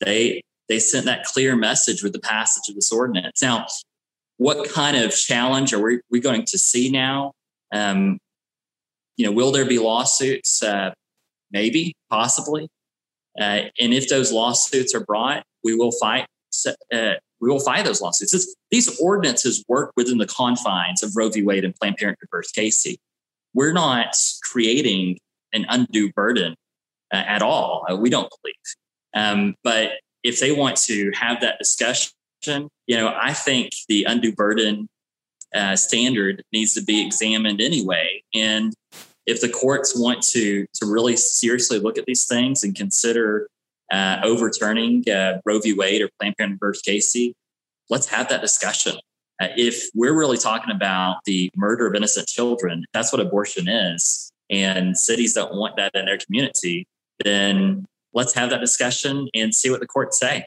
they 0.00 0.42
they 0.68 0.78
sent 0.78 1.06
that 1.06 1.24
clear 1.24 1.56
message 1.56 2.02
with 2.02 2.12
the 2.12 2.20
passage 2.20 2.68
of 2.68 2.74
this 2.74 2.90
ordinance. 2.92 3.42
Now, 3.42 3.66
what 4.38 4.68
kind 4.70 4.96
of 4.96 5.14
challenge 5.14 5.72
are 5.72 5.80
we, 5.80 6.00
we 6.10 6.20
going 6.20 6.44
to 6.46 6.58
see 6.58 6.90
now? 6.90 7.32
Um, 7.72 8.18
you 9.16 9.26
know, 9.26 9.32
will 9.32 9.52
there 9.52 9.66
be 9.66 9.78
lawsuits? 9.78 10.62
Uh, 10.62 10.92
maybe, 11.50 11.94
possibly. 12.10 12.68
Uh, 13.38 13.64
and 13.78 13.92
if 13.92 14.08
those 14.08 14.32
lawsuits 14.32 14.94
are 14.94 15.04
brought, 15.04 15.44
we 15.62 15.74
will 15.74 15.92
fight. 15.92 16.26
Uh, 16.92 17.14
we 17.40 17.48
will 17.48 17.60
fight 17.60 17.84
those 17.84 18.00
lawsuits. 18.00 18.54
These 18.70 19.00
ordinances 19.00 19.64
work 19.68 19.92
within 19.96 20.18
the 20.18 20.26
confines 20.26 21.02
of 21.02 21.12
Roe 21.16 21.28
v. 21.28 21.42
Wade 21.42 21.64
and 21.64 21.74
Planned 21.74 21.96
Parenthood 21.96 22.28
versus 22.30 22.52
Casey. 22.52 22.98
We're 23.54 23.72
not 23.72 24.16
creating 24.42 25.18
an 25.52 25.66
undue 25.68 26.12
burden 26.12 26.54
uh, 27.12 27.24
at 27.26 27.42
all. 27.42 27.84
Uh, 27.90 27.96
we 27.96 28.10
don't 28.10 28.30
believe. 28.42 28.54
Um, 29.14 29.54
but 29.62 29.92
if 30.22 30.40
they 30.40 30.52
want 30.52 30.76
to 30.76 31.10
have 31.14 31.40
that 31.40 31.58
discussion, 31.58 32.12
you 32.86 32.96
know, 32.96 33.14
I 33.14 33.32
think 33.34 33.70
the 33.88 34.04
undue 34.04 34.32
burden 34.32 34.88
uh, 35.54 35.76
standard 35.76 36.42
needs 36.52 36.74
to 36.74 36.82
be 36.82 37.04
examined 37.04 37.60
anyway. 37.60 38.22
And 38.34 38.72
if 39.26 39.40
the 39.40 39.48
courts 39.48 39.94
want 39.96 40.22
to 40.32 40.66
to 40.74 40.86
really 40.86 41.16
seriously 41.16 41.78
look 41.78 41.98
at 41.98 42.06
these 42.06 42.24
things 42.26 42.64
and 42.64 42.74
consider 42.74 43.48
uh, 43.92 44.20
overturning 44.24 45.08
uh, 45.08 45.40
Roe 45.44 45.60
v. 45.60 45.74
Wade 45.74 46.02
or 46.02 46.08
Planned 46.18 46.36
Parenthood 46.38 46.60
versus 46.60 46.82
Casey, 46.82 47.34
let's 47.90 48.06
have 48.08 48.28
that 48.30 48.40
discussion. 48.40 48.96
Uh, 49.42 49.48
if 49.56 49.88
we're 49.94 50.16
really 50.16 50.38
talking 50.38 50.72
about 50.74 51.16
the 51.24 51.50
murder 51.56 51.86
of 51.86 51.96
innocent 51.96 52.28
children, 52.28 52.84
that's 52.92 53.12
what 53.12 53.20
abortion 53.20 53.68
is, 53.68 54.30
and 54.50 54.96
cities 54.96 55.34
don't 55.34 55.54
want 55.54 55.76
that 55.76 55.90
in 55.94 56.04
their 56.04 56.18
community, 56.18 56.86
then 57.24 57.84
let's 58.12 58.34
have 58.34 58.50
that 58.50 58.60
discussion 58.60 59.28
and 59.34 59.52
see 59.52 59.68
what 59.68 59.80
the 59.80 59.86
courts 59.86 60.20
say. 60.20 60.44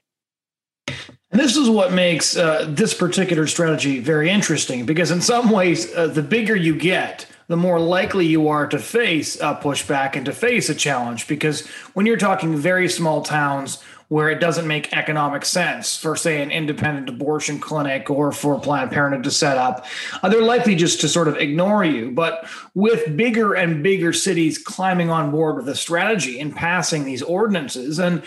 And 0.87 1.41
this 1.41 1.57
is 1.57 1.69
what 1.69 1.91
makes 1.91 2.37
uh, 2.37 2.67
this 2.69 2.93
particular 2.93 3.47
strategy 3.47 3.99
very 3.99 4.29
interesting 4.29 4.85
because, 4.85 5.11
in 5.11 5.19
some 5.19 5.49
ways, 5.49 5.93
uh, 5.93 6.07
the 6.07 6.21
bigger 6.21 6.55
you 6.55 6.73
get, 6.73 7.25
the 7.47 7.57
more 7.57 7.79
likely 7.79 8.25
you 8.25 8.47
are 8.47 8.65
to 8.67 8.79
face 8.79 9.35
a 9.41 9.55
pushback 9.55 10.15
and 10.15 10.25
to 10.25 10.31
face 10.31 10.69
a 10.69 10.75
challenge. 10.75 11.27
Because 11.27 11.67
when 11.93 12.05
you're 12.05 12.15
talking 12.15 12.55
very 12.55 12.87
small 12.87 13.21
towns 13.21 13.83
where 14.09 14.29
it 14.29 14.39
doesn't 14.39 14.67
make 14.67 14.93
economic 14.93 15.43
sense 15.45 15.97
for, 15.97 16.15
say, 16.15 16.41
an 16.41 16.51
independent 16.51 17.09
abortion 17.09 17.59
clinic 17.59 18.09
or 18.09 18.31
for 18.31 18.59
Planned 18.59 18.91
Parenthood 18.91 19.23
to 19.23 19.31
set 19.31 19.57
up, 19.57 19.85
uh, 20.21 20.29
they're 20.29 20.41
likely 20.41 20.75
just 20.75 21.01
to 21.01 21.07
sort 21.07 21.27
of 21.27 21.37
ignore 21.37 21.83
you. 21.83 22.11
But 22.11 22.47
with 22.73 23.17
bigger 23.17 23.53
and 23.53 23.81
bigger 23.81 24.13
cities 24.13 24.57
climbing 24.57 25.09
on 25.09 25.31
board 25.31 25.55
with 25.55 25.65
the 25.65 25.75
strategy 25.75 26.39
and 26.39 26.55
passing 26.55 27.03
these 27.03 27.23
ordinances, 27.23 27.99
and 27.99 28.23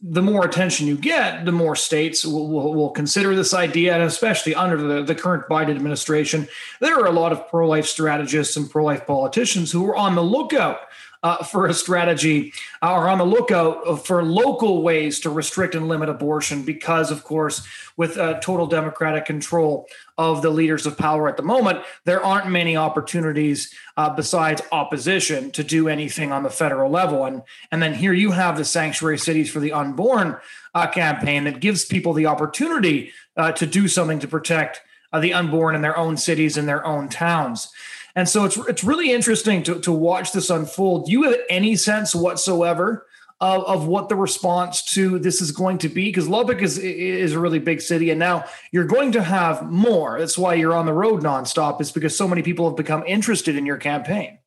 the 0.00 0.22
more 0.22 0.44
attention 0.44 0.86
you 0.86 0.96
get, 0.96 1.44
the 1.44 1.52
more 1.52 1.74
states 1.74 2.24
will, 2.24 2.48
will, 2.48 2.72
will, 2.72 2.90
consider 2.90 3.34
this 3.34 3.52
idea. 3.52 3.94
And 3.94 4.04
especially 4.04 4.54
under 4.54 4.76
the, 4.76 5.02
the 5.02 5.14
current 5.14 5.48
Biden 5.48 5.74
administration, 5.74 6.46
there 6.80 6.96
are 6.96 7.06
a 7.06 7.12
lot 7.12 7.32
of 7.32 7.48
pro 7.48 7.68
life 7.68 7.86
strategists 7.86 8.56
and 8.56 8.70
pro 8.70 8.84
life 8.84 9.06
politicians 9.06 9.72
who 9.72 9.84
are 9.88 9.96
on 9.96 10.14
the 10.14 10.22
lookout 10.22 10.80
uh, 11.22 11.42
for 11.42 11.66
a 11.66 11.74
strategy 11.74 12.52
uh, 12.82 12.92
or 12.92 13.08
on 13.08 13.18
the 13.18 13.24
lookout 13.24 14.06
for 14.06 14.22
local 14.22 14.82
ways 14.82 15.20
to 15.20 15.30
restrict 15.30 15.74
and 15.74 15.88
limit 15.88 16.08
abortion 16.08 16.62
because, 16.62 17.10
of 17.10 17.24
course, 17.24 17.66
with 17.96 18.16
uh, 18.16 18.38
total 18.40 18.66
Democratic 18.66 19.24
control 19.24 19.88
of 20.16 20.42
the 20.42 20.50
leaders 20.50 20.86
of 20.86 20.96
power 20.96 21.28
at 21.28 21.36
the 21.36 21.42
moment, 21.42 21.80
there 22.04 22.24
aren't 22.24 22.48
many 22.48 22.76
opportunities 22.76 23.72
uh, 23.96 24.08
besides 24.10 24.62
opposition 24.72 25.50
to 25.50 25.64
do 25.64 25.88
anything 25.88 26.32
on 26.32 26.42
the 26.42 26.50
federal 26.50 26.90
level. 26.90 27.24
And, 27.24 27.42
and 27.72 27.82
then 27.82 27.94
here 27.94 28.12
you 28.12 28.30
have 28.30 28.56
the 28.56 28.64
Sanctuary 28.64 29.18
Cities 29.18 29.50
for 29.50 29.60
the 29.60 29.72
Unborn 29.72 30.36
uh, 30.74 30.86
campaign 30.86 31.44
that 31.44 31.60
gives 31.60 31.84
people 31.84 32.12
the 32.12 32.26
opportunity 32.26 33.12
uh, 33.36 33.52
to 33.52 33.66
do 33.66 33.88
something 33.88 34.20
to 34.20 34.28
protect 34.28 34.82
the 35.20 35.32
unborn 35.32 35.74
in 35.74 35.80
their 35.80 35.96
own 35.96 36.16
cities 36.16 36.56
and 36.56 36.68
their 36.68 36.84
own 36.84 37.08
towns. 37.08 37.72
And 38.18 38.28
so 38.28 38.44
it's 38.44 38.56
it's 38.56 38.82
really 38.82 39.12
interesting 39.12 39.62
to, 39.62 39.78
to 39.78 39.92
watch 39.92 40.32
this 40.32 40.50
unfold. 40.50 41.06
Do 41.06 41.12
you 41.12 41.22
have 41.22 41.36
any 41.48 41.76
sense 41.76 42.16
whatsoever 42.16 43.06
of, 43.40 43.62
of 43.62 43.86
what 43.86 44.08
the 44.08 44.16
response 44.16 44.82
to 44.94 45.20
this 45.20 45.40
is 45.40 45.52
going 45.52 45.78
to 45.78 45.88
be? 45.88 46.06
Because 46.06 46.28
Lubbock 46.28 46.60
is 46.60 46.78
is 46.78 47.34
a 47.34 47.38
really 47.38 47.60
big 47.60 47.80
city, 47.80 48.10
and 48.10 48.18
now 48.18 48.42
you're 48.72 48.86
going 48.86 49.12
to 49.12 49.22
have 49.22 49.70
more. 49.70 50.18
That's 50.18 50.36
why 50.36 50.54
you're 50.54 50.74
on 50.74 50.84
the 50.84 50.92
road 50.92 51.22
nonstop, 51.22 51.80
is 51.80 51.92
because 51.92 52.16
so 52.16 52.26
many 52.26 52.42
people 52.42 52.68
have 52.68 52.76
become 52.76 53.04
interested 53.06 53.54
in 53.54 53.64
your 53.64 53.76
campaign. 53.76 54.40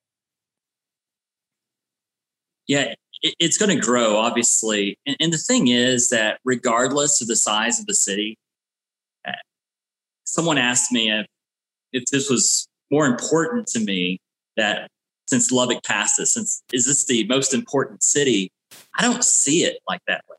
Yeah, 2.68 2.94
it's 3.22 3.58
going 3.58 3.74
to 3.74 3.82
grow, 3.82 4.18
obviously. 4.18 5.00
And, 5.06 5.16
and 5.22 5.32
the 5.32 5.38
thing 5.38 5.70
is 5.70 6.10
that 6.10 6.42
regardless 6.44 7.22
of 7.22 7.30
the 7.30 7.38
size 7.38 7.80
of 7.80 7.86
the 7.86 7.96
city, 7.96 8.38
uh, 9.26 9.32
someone 10.26 10.58
asked 10.58 10.92
me 10.92 11.10
if, 11.10 11.26
if 11.94 12.04
this 12.12 12.30
was 12.30 12.68
more 12.92 13.06
important 13.06 13.68
to 13.68 13.80
me 13.80 14.20
that 14.58 14.90
since 15.28 15.52
Lubbock 15.52 15.84
passed 15.84 16.18
this, 16.18 16.34
since 16.34 16.62
is 16.74 16.86
this 16.86 17.06
the 17.06 17.26
most 17.28 17.54
important 17.54 18.04
city? 18.04 18.52
I 18.98 19.04
don't 19.04 19.24
see 19.24 19.64
it 19.64 19.80
like 19.88 20.02
that 20.08 20.24
way. 20.30 20.38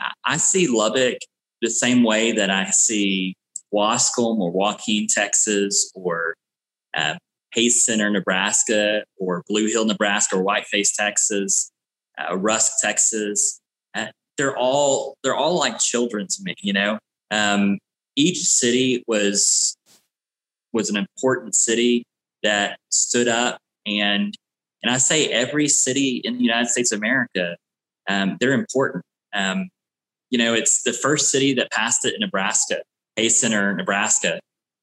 I, 0.00 0.34
I 0.34 0.36
see 0.36 0.68
Lubbock 0.68 1.18
the 1.62 1.70
same 1.70 2.02
way 2.02 2.32
that 2.32 2.50
I 2.50 2.66
see 2.66 3.34
Waskom 3.74 4.38
or 4.38 4.50
Joaquin, 4.50 5.06
Texas, 5.08 5.90
or 5.94 6.34
uh, 6.96 7.14
Hayes 7.54 7.84
Center, 7.84 8.10
Nebraska, 8.10 9.02
or 9.16 9.42
Blue 9.48 9.66
Hill, 9.66 9.86
Nebraska, 9.86 10.36
or 10.36 10.42
Whiteface, 10.42 10.94
Texas, 10.94 11.70
uh, 12.18 12.36
Rusk, 12.36 12.72
Texas. 12.82 13.60
Uh, 13.94 14.06
they're 14.36 14.56
all 14.56 15.16
they're 15.22 15.34
all 15.34 15.58
like 15.58 15.78
children 15.78 16.26
to 16.28 16.42
me. 16.42 16.54
You 16.60 16.74
know, 16.74 16.98
um, 17.30 17.78
each 18.16 18.38
city 18.38 19.04
was 19.06 19.76
was 20.72 20.90
an 20.90 20.96
important 20.96 21.54
city 21.54 22.04
that 22.42 22.78
stood 22.90 23.28
up 23.28 23.58
and 23.86 24.34
and 24.82 24.92
I 24.92 24.98
say 24.98 25.26
every 25.26 25.68
city 25.68 26.20
in 26.24 26.38
the 26.38 26.44
United 26.44 26.68
States 26.68 26.92
of 26.92 26.98
America, 26.98 27.56
um, 28.08 28.36
they're 28.40 28.52
important. 28.52 29.04
Um, 29.34 29.70
you 30.30 30.38
know, 30.38 30.54
it's 30.54 30.82
the 30.82 30.92
first 30.92 31.30
city 31.30 31.54
that 31.54 31.72
passed 31.72 32.04
it 32.04 32.14
in 32.14 32.20
Nebraska, 32.20 32.82
Hay 33.16 33.28
Center, 33.28 33.74
Nebraska. 33.74 34.38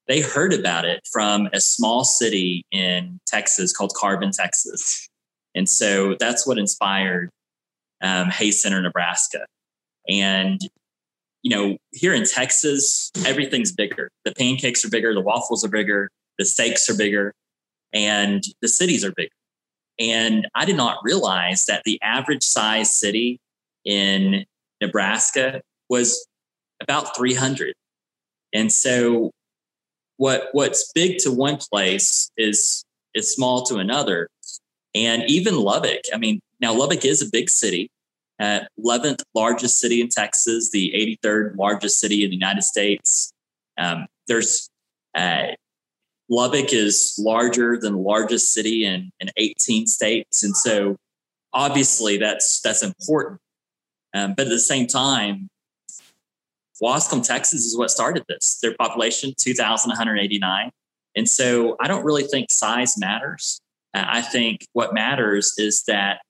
They 0.06 0.20
heard 0.20 0.52
about 0.52 0.84
it 0.84 1.00
from 1.10 1.48
a 1.52 1.60
small 1.60 2.04
city 2.04 2.64
in 2.70 3.18
Texas 3.26 3.74
called 3.74 3.94
Carbon, 3.94 4.30
Texas. 4.32 5.08
And 5.54 5.68
so 5.68 6.14
that's 6.20 6.46
what 6.46 6.58
inspired 6.58 7.30
um, 8.02 8.28
Hayes 8.30 8.62
Center, 8.62 8.82
Nebraska. 8.82 9.46
And 10.08 10.60
you 11.46 11.50
know, 11.50 11.76
here 11.92 12.12
in 12.12 12.24
Texas, 12.24 13.12
everything's 13.24 13.70
bigger. 13.70 14.10
The 14.24 14.34
pancakes 14.34 14.84
are 14.84 14.90
bigger, 14.90 15.14
the 15.14 15.20
waffles 15.20 15.64
are 15.64 15.68
bigger, 15.68 16.10
the 16.40 16.44
steaks 16.44 16.90
are 16.90 16.96
bigger, 16.96 17.32
and 17.92 18.42
the 18.62 18.66
cities 18.66 19.04
are 19.04 19.12
bigger. 19.12 19.30
And 19.96 20.48
I 20.56 20.64
did 20.64 20.76
not 20.76 20.98
realize 21.04 21.66
that 21.66 21.82
the 21.84 22.00
average 22.02 22.42
size 22.42 22.96
city 22.96 23.38
in 23.84 24.44
Nebraska 24.80 25.62
was 25.88 26.26
about 26.82 27.16
300. 27.16 27.74
And 28.52 28.72
so 28.72 29.30
what 30.16 30.48
what's 30.50 30.90
big 30.94 31.18
to 31.18 31.30
one 31.30 31.58
place 31.58 32.28
is 32.36 32.84
is 33.14 33.32
small 33.32 33.62
to 33.66 33.76
another. 33.76 34.28
And 34.96 35.22
even 35.28 35.54
Lubbock, 35.54 36.00
I 36.12 36.18
mean, 36.18 36.40
now 36.60 36.74
Lubbock 36.74 37.04
is 37.04 37.22
a 37.22 37.30
big 37.30 37.50
city, 37.50 37.88
uh, 38.38 38.60
11th 38.78 39.22
largest 39.34 39.78
city 39.78 40.00
in 40.00 40.08
Texas, 40.08 40.70
the 40.70 41.18
83rd 41.24 41.56
largest 41.56 41.98
city 41.98 42.24
in 42.24 42.30
the 42.30 42.36
United 42.36 42.62
States. 42.62 43.32
Um, 43.78 44.06
there's 44.28 44.68
uh, 45.16 45.48
Lubbock 46.28 46.72
is 46.72 47.14
larger 47.18 47.78
than 47.78 47.94
the 47.94 48.00
largest 48.00 48.52
city 48.52 48.84
in, 48.84 49.10
in 49.20 49.30
18 49.36 49.86
states, 49.86 50.42
and 50.42 50.56
so 50.56 50.96
obviously 51.52 52.18
that's 52.18 52.60
that's 52.60 52.82
important. 52.82 53.40
Um, 54.12 54.34
but 54.36 54.46
at 54.46 54.50
the 54.50 54.58
same 54.58 54.86
time, 54.86 55.48
Waskom, 56.82 57.26
Texas, 57.26 57.64
is 57.64 57.76
what 57.76 57.90
started 57.90 58.24
this. 58.28 58.58
Their 58.60 58.74
population 58.74 59.34
2,189, 59.38 60.70
and 61.14 61.28
so 61.28 61.76
I 61.80 61.86
don't 61.86 62.04
really 62.04 62.24
think 62.24 62.50
size 62.50 62.98
matters. 62.98 63.60
I 63.94 64.20
think 64.20 64.66
what 64.74 64.92
matters 64.92 65.54
is 65.56 65.84
that 65.84 66.20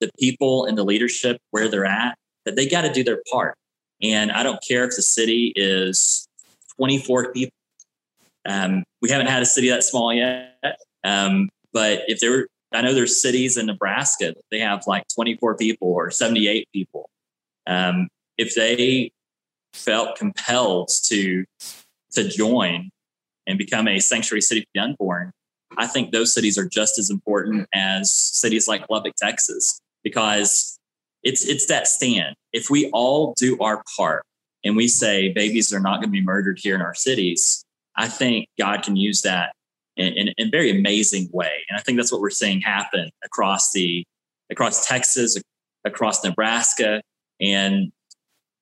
the 0.00 0.10
people 0.18 0.66
and 0.66 0.76
the 0.76 0.84
leadership 0.84 1.38
where 1.50 1.68
they're 1.68 1.86
at 1.86 2.16
that 2.44 2.56
they 2.56 2.66
got 2.66 2.82
to 2.82 2.92
do 2.92 3.04
their 3.04 3.22
part 3.30 3.54
And 4.02 4.30
I 4.32 4.42
don't 4.42 4.60
care 4.66 4.84
if 4.84 4.96
the 4.96 5.02
city 5.02 5.52
is 5.56 6.26
24 6.76 7.32
people. 7.32 7.52
Um, 8.48 8.84
we 9.02 9.10
haven't 9.10 9.26
had 9.26 9.42
a 9.42 9.46
city 9.46 9.68
that 9.68 9.84
small 9.84 10.12
yet. 10.14 10.78
Um, 11.04 11.48
but 11.72 12.02
if 12.06 12.20
there 12.20 12.30
were, 12.30 12.48
I 12.72 12.82
know 12.82 12.94
there's 12.94 13.20
cities 13.20 13.56
in 13.56 13.66
Nebraska 13.66 14.26
that 14.28 14.44
they 14.50 14.60
have 14.60 14.86
like 14.86 15.04
24 15.14 15.56
people 15.56 15.88
or 15.88 16.10
78 16.10 16.68
people. 16.72 17.10
Um, 17.66 18.08
if 18.36 18.54
they 18.54 19.10
felt 19.72 20.16
compelled 20.16 20.90
to 21.04 21.44
to 22.12 22.26
join 22.26 22.88
and 23.46 23.58
become 23.58 23.86
a 23.86 23.98
sanctuary 23.98 24.40
city 24.40 24.62
for 24.62 24.66
the 24.74 24.80
unborn, 24.80 25.32
I 25.76 25.86
think 25.86 26.10
those 26.10 26.32
cities 26.32 26.56
are 26.56 26.68
just 26.68 26.98
as 26.98 27.10
important 27.10 27.68
as 27.74 28.12
cities 28.12 28.66
like 28.66 28.88
Lubbock, 28.88 29.14
Texas, 29.16 29.80
because 30.04 30.78
it's 31.22 31.44
it's 31.46 31.66
that 31.66 31.86
stand. 31.86 32.34
If 32.52 32.70
we 32.70 32.90
all 32.90 33.34
do 33.36 33.58
our 33.60 33.82
part 33.96 34.24
and 34.64 34.76
we 34.76 34.88
say 34.88 35.32
babies 35.32 35.72
are 35.72 35.80
not 35.80 35.96
going 35.96 36.08
to 36.08 36.12
be 36.12 36.22
murdered 36.22 36.58
here 36.60 36.74
in 36.74 36.82
our 36.82 36.94
cities, 36.94 37.64
I 37.96 38.08
think 38.08 38.48
God 38.58 38.82
can 38.82 38.96
use 38.96 39.22
that 39.22 39.52
in, 39.96 40.12
in, 40.14 40.28
in, 40.38 40.48
a 40.48 40.50
very 40.50 40.70
amazing 40.70 41.28
way. 41.32 41.64
And 41.68 41.78
I 41.78 41.82
think 41.82 41.98
that's 41.98 42.12
what 42.12 42.20
we're 42.20 42.30
seeing 42.30 42.60
happen 42.60 43.10
across 43.24 43.72
the 43.72 44.04
across 44.50 44.86
Texas, 44.86 45.36
across 45.84 46.24
Nebraska, 46.24 47.02
and 47.40 47.92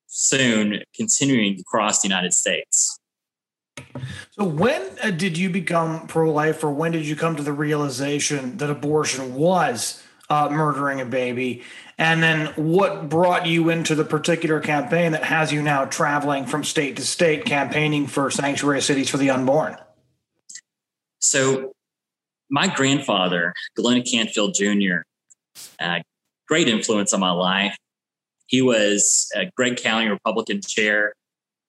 soon 0.06 0.82
continuing 0.94 1.60
across 1.60 2.00
the 2.02 2.08
United 2.08 2.32
States. 2.32 2.98
So, 4.30 4.44
when 4.44 4.82
uh, 5.02 5.10
did 5.10 5.36
you 5.38 5.50
become 5.50 6.06
pro 6.06 6.32
life, 6.32 6.64
or 6.64 6.70
when 6.70 6.92
did 6.92 7.06
you 7.06 7.16
come 7.16 7.36
to 7.36 7.42
the 7.42 7.52
realization 7.52 8.56
that 8.56 8.70
abortion 8.70 9.34
was 9.34 10.02
uh, 10.28 10.48
murdering 10.50 11.00
a 11.00 11.04
baby? 11.04 11.62
And 11.98 12.22
then, 12.22 12.52
what 12.56 13.08
brought 13.08 13.46
you 13.46 13.70
into 13.70 13.94
the 13.94 14.04
particular 14.04 14.60
campaign 14.60 15.12
that 15.12 15.24
has 15.24 15.52
you 15.52 15.62
now 15.62 15.86
traveling 15.86 16.46
from 16.46 16.64
state 16.64 16.96
to 16.96 17.02
state 17.02 17.44
campaigning 17.44 18.06
for 18.06 18.30
sanctuary 18.30 18.82
cities 18.82 19.08
for 19.08 19.16
the 19.16 19.30
unborn? 19.30 19.76
So, 21.20 21.72
my 22.50 22.68
grandfather, 22.68 23.54
Glenn 23.74 24.02
Canfield 24.02 24.54
Jr., 24.54 25.02
uh, 25.80 26.00
great 26.46 26.68
influence 26.68 27.12
on 27.12 27.20
my 27.20 27.30
life. 27.30 27.76
He 28.46 28.62
was 28.62 29.28
a 29.34 29.50
Gregg 29.56 29.76
County 29.76 30.08
Republican 30.08 30.60
chair, 30.60 31.14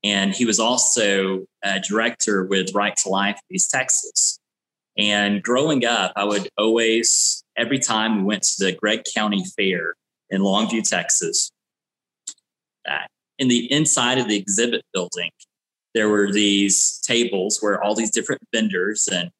and 0.04 0.34
he 0.34 0.46
was 0.46 0.60
also 0.60 1.46
a 1.64 1.80
director 1.80 2.44
with 2.44 2.74
Right 2.74 2.96
to 2.98 3.10
Life 3.10 3.40
East 3.50 3.72
Texas. 3.72 4.40
And 4.98 5.44
growing 5.44 5.86
up, 5.86 6.14
I 6.16 6.24
would 6.24 6.50
always, 6.58 7.44
every 7.58 7.80
time 7.80 8.18
we 8.18 8.24
went 8.24 8.44
to 8.44 8.66
the 8.66 8.72
Gregg 8.72 9.04
County 9.16 9.44
Fair 9.58 9.96
in 10.30 10.42
Longview, 10.42 10.88
Texas, 10.88 11.52
in 13.40 13.48
the 13.48 13.72
inside 13.72 14.18
of 14.18 14.28
the 14.28 14.38
exhibit 14.38 14.84
building, 14.94 15.32
there 15.94 16.10
were 16.10 16.32
these 16.32 17.00
tables 17.00 17.60
where 17.62 17.82
all 17.84 17.96
these 17.96 18.12
different 18.12 18.42
vendors 18.54 19.08
and 19.12 19.32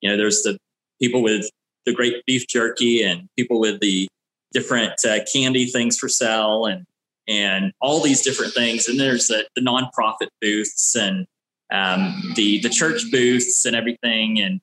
you 0.00 0.08
know 0.08 0.16
there's 0.16 0.42
the 0.42 0.58
people 1.00 1.22
with 1.22 1.48
the 1.86 1.92
great 1.92 2.24
beef 2.26 2.46
jerky 2.46 3.02
and 3.02 3.28
people 3.36 3.60
with 3.60 3.80
the 3.80 4.08
different 4.52 4.92
uh, 5.04 5.18
candy 5.32 5.66
things 5.66 5.98
for 5.98 6.08
sale 6.08 6.66
and 6.66 6.86
and 7.28 7.72
all 7.80 8.02
these 8.02 8.22
different 8.22 8.52
things. 8.52 8.88
And 8.88 8.98
there's 8.98 9.28
the, 9.28 9.46
the 9.54 9.60
nonprofit 9.60 10.28
booths 10.40 10.96
and 10.96 11.26
um, 11.72 12.32
the 12.34 12.60
the 12.60 12.68
church 12.68 13.04
booths 13.10 13.64
and 13.64 13.76
everything. 13.76 14.40
And 14.40 14.60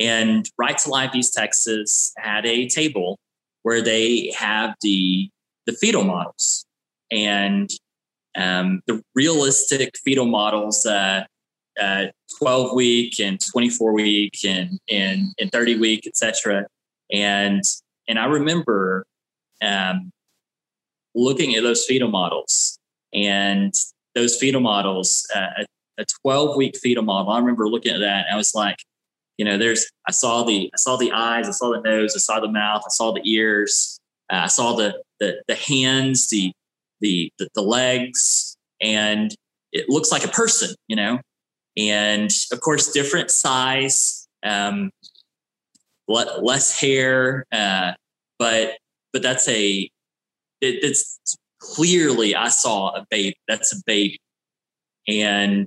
and 0.00 0.46
Right 0.58 0.76
to 0.78 0.88
Life 0.88 1.14
East 1.14 1.34
Texas 1.34 2.12
had 2.16 2.46
a 2.46 2.66
table 2.68 3.18
where 3.62 3.82
they 3.82 4.32
have 4.36 4.74
the 4.80 5.28
the 5.66 5.74
fetal 5.74 6.02
models 6.02 6.64
and 7.12 7.70
um, 8.36 8.80
the 8.86 9.02
realistic 9.14 9.94
fetal 10.02 10.26
models, 10.26 10.86
uh, 10.86 11.24
uh, 11.80 12.06
12 12.38 12.74
week 12.74 13.20
and 13.20 13.38
24 13.40 13.92
week 13.92 14.38
and 14.46 14.78
and, 14.90 15.28
and 15.38 15.52
30 15.52 15.78
week, 15.78 16.06
etc. 16.06 16.66
And 17.12 17.62
and 18.08 18.18
I 18.18 18.24
remember 18.24 19.04
um, 19.62 20.10
looking 21.14 21.54
at 21.54 21.62
those 21.62 21.84
fetal 21.84 22.08
models 22.08 22.78
and 23.12 23.72
those 24.14 24.36
fetal 24.36 24.60
models, 24.60 25.26
uh, 25.34 25.64
a 25.98 26.04
12 26.22 26.56
week 26.56 26.76
fetal 26.76 27.02
model. 27.02 27.32
I 27.32 27.38
remember 27.38 27.68
looking 27.68 27.94
at 27.94 28.00
that. 28.00 28.26
I 28.32 28.36
was 28.36 28.54
like, 28.54 28.76
you 29.40 29.46
know, 29.46 29.56
there's, 29.56 29.86
I 30.06 30.12
saw 30.12 30.42
the, 30.42 30.70
I 30.70 30.76
saw 30.76 30.98
the 30.98 31.12
eyes, 31.12 31.48
I 31.48 31.52
saw 31.52 31.70
the 31.70 31.80
nose, 31.80 32.12
I 32.14 32.18
saw 32.18 32.40
the 32.40 32.52
mouth, 32.52 32.82
I 32.84 32.90
saw 32.90 33.14
the 33.14 33.22
ears, 33.24 33.98
uh, 34.30 34.42
I 34.44 34.48
saw 34.48 34.76
the, 34.76 35.00
the, 35.18 35.42
the 35.48 35.54
hands, 35.54 36.28
the, 36.28 36.52
the, 37.00 37.32
the, 37.54 37.62
legs, 37.62 38.54
and 38.82 39.34
it 39.72 39.88
looks 39.88 40.12
like 40.12 40.26
a 40.26 40.28
person, 40.28 40.74
you 40.88 40.96
know, 40.96 41.20
and 41.74 42.30
of 42.52 42.60
course, 42.60 42.92
different 42.92 43.30
size, 43.30 44.28
um, 44.44 44.90
less 46.06 46.78
hair, 46.78 47.46
uh, 47.50 47.92
but, 48.38 48.76
but 49.14 49.22
that's 49.22 49.48
a, 49.48 49.88
it, 50.60 50.84
it's 50.84 51.18
clearly 51.60 52.34
I 52.34 52.48
saw 52.48 52.90
a 52.90 53.06
baby. 53.10 53.38
That's 53.48 53.72
a 53.72 53.80
baby. 53.86 54.18
And 55.08 55.66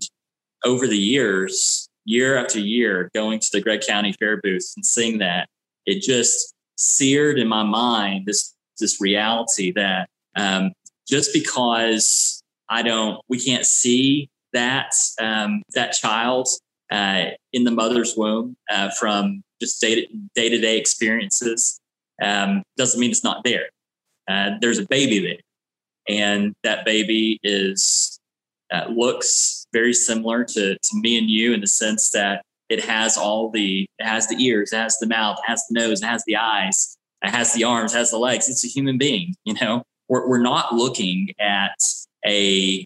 over 0.63 0.87
the 0.87 0.95
years, 0.95 1.89
year 2.05 2.37
after 2.37 2.59
year, 2.59 3.09
going 3.13 3.39
to 3.39 3.49
the 3.51 3.61
Gregg 3.61 3.81
County 3.81 4.13
Fair 4.13 4.39
booth 4.41 4.73
and 4.75 4.85
seeing 4.85 5.19
that, 5.19 5.47
it 5.85 6.01
just 6.01 6.53
seared 6.77 7.37
in 7.39 7.47
my 7.47 7.63
mind 7.63 8.25
this 8.25 8.53
this 8.79 8.99
reality 8.99 9.71
that 9.71 10.09
um, 10.35 10.71
just 11.07 11.33
because 11.33 12.41
I 12.69 12.81
don't, 12.81 13.21
we 13.29 13.39
can't 13.39 13.65
see 13.65 14.29
that 14.53 14.93
um, 15.21 15.61
that 15.73 15.93
child 15.93 16.47
uh, 16.91 17.25
in 17.51 17.63
the 17.63 17.71
mother's 17.71 18.15
womb 18.15 18.55
uh, 18.69 18.89
from 18.99 19.43
just 19.61 19.81
day 19.81 20.05
to 20.49 20.57
day 20.57 20.77
experiences 20.77 21.79
um, 22.21 22.63
doesn't 22.77 22.99
mean 22.99 23.11
it's 23.11 23.23
not 23.23 23.43
there. 23.43 23.69
Uh, 24.27 24.51
there's 24.61 24.79
a 24.79 24.87
baby 24.87 25.19
there, 25.19 26.15
and 26.15 26.53
that 26.63 26.85
baby 26.85 27.39
is 27.43 28.02
uh, 28.71 28.85
looks 28.89 29.65
very 29.73 29.93
similar 29.93 30.43
to, 30.43 30.75
to 30.75 30.89
me 30.93 31.17
and 31.17 31.29
you 31.29 31.53
in 31.53 31.61
the 31.61 31.67
sense 31.67 32.11
that 32.11 32.43
it 32.69 32.83
has 32.83 33.17
all 33.17 33.49
the 33.51 33.85
it 33.99 34.05
has 34.05 34.27
the 34.27 34.43
ears, 34.43 34.71
it 34.71 34.77
has 34.77 34.97
the 34.99 35.07
mouth, 35.07 35.37
it 35.43 35.49
has 35.49 35.63
the 35.69 35.79
nose, 35.79 36.01
it 36.01 36.05
has 36.05 36.23
the 36.25 36.35
eyes, 36.35 36.95
it 37.21 37.29
has 37.29 37.53
the 37.53 37.63
arms, 37.63 37.93
it 37.93 37.97
has 37.97 38.11
the 38.11 38.17
legs. 38.17 38.49
It's 38.49 38.65
a 38.65 38.67
human 38.67 38.97
being. 38.97 39.35
You 39.45 39.55
know, 39.55 39.83
we're 40.09 40.27
we're 40.27 40.41
not 40.41 40.73
looking 40.73 41.29
at 41.39 41.75
a 42.25 42.85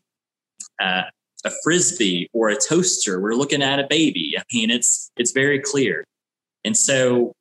uh, 0.82 1.04
a 1.46 1.52
frisbee 1.64 2.30
or 2.34 2.50
a 2.50 2.58
toaster. 2.58 3.22
We're 3.22 3.36
looking 3.36 3.62
at 3.62 3.80
a 3.80 3.88
baby. 3.88 4.36
I 4.38 4.44
mean, 4.54 4.72
it's 4.72 5.10
it's 5.16 5.32
very 5.32 5.60
clear. 5.60 6.04
And 6.66 6.76
so, 6.76 7.34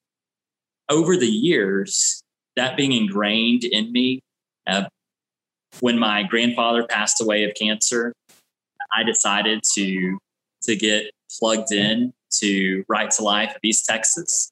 over 0.88 1.16
the 1.16 1.26
years, 1.26 2.22
that 2.54 2.76
being 2.76 2.92
ingrained 2.92 3.64
in 3.64 3.92
me. 3.92 4.20
Uh, 4.66 4.84
when 5.80 5.98
my 5.98 6.22
grandfather 6.22 6.86
passed 6.86 7.20
away 7.20 7.44
of 7.44 7.52
cancer, 7.54 8.12
I 8.92 9.02
decided 9.02 9.62
to 9.74 10.18
to 10.62 10.76
get 10.76 11.10
plugged 11.38 11.72
in 11.72 12.12
to 12.40 12.84
Right 12.88 13.10
to 13.12 13.22
Life 13.22 13.50
of 13.50 13.60
East 13.62 13.86
Texas 13.86 14.50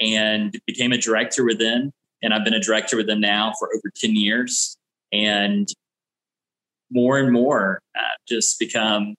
and 0.00 0.58
became 0.66 0.92
a 0.92 0.98
director 0.98 1.44
with 1.44 1.58
them. 1.58 1.92
And 2.22 2.32
I've 2.32 2.44
been 2.44 2.54
a 2.54 2.60
director 2.60 2.96
with 2.96 3.06
them 3.06 3.20
now 3.20 3.52
for 3.58 3.68
over 3.74 3.90
10 3.94 4.16
years. 4.16 4.76
And 5.12 5.68
more 6.90 7.18
and 7.18 7.32
more, 7.32 7.80
uh, 7.98 8.16
just 8.28 8.58
become 8.58 9.14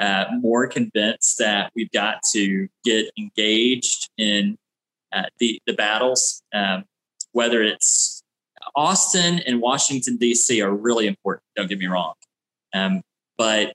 uh, 0.00 0.24
more 0.40 0.66
convinced 0.66 1.38
that 1.38 1.70
we've 1.74 1.90
got 1.90 2.16
to 2.32 2.68
get 2.84 3.10
engaged 3.18 4.08
in 4.16 4.56
uh, 5.12 5.24
the, 5.38 5.60
the 5.66 5.74
battles. 5.74 6.42
Um, 6.54 6.84
whether 7.32 7.62
it's 7.62 8.22
Austin 8.74 9.40
and 9.46 9.60
Washington, 9.60 10.16
D.C. 10.16 10.60
are 10.62 10.72
really 10.72 11.06
important, 11.06 11.44
don't 11.56 11.68
get 11.68 11.78
me 11.78 11.86
wrong. 11.86 12.14
Um, 12.74 13.02
but 13.36 13.74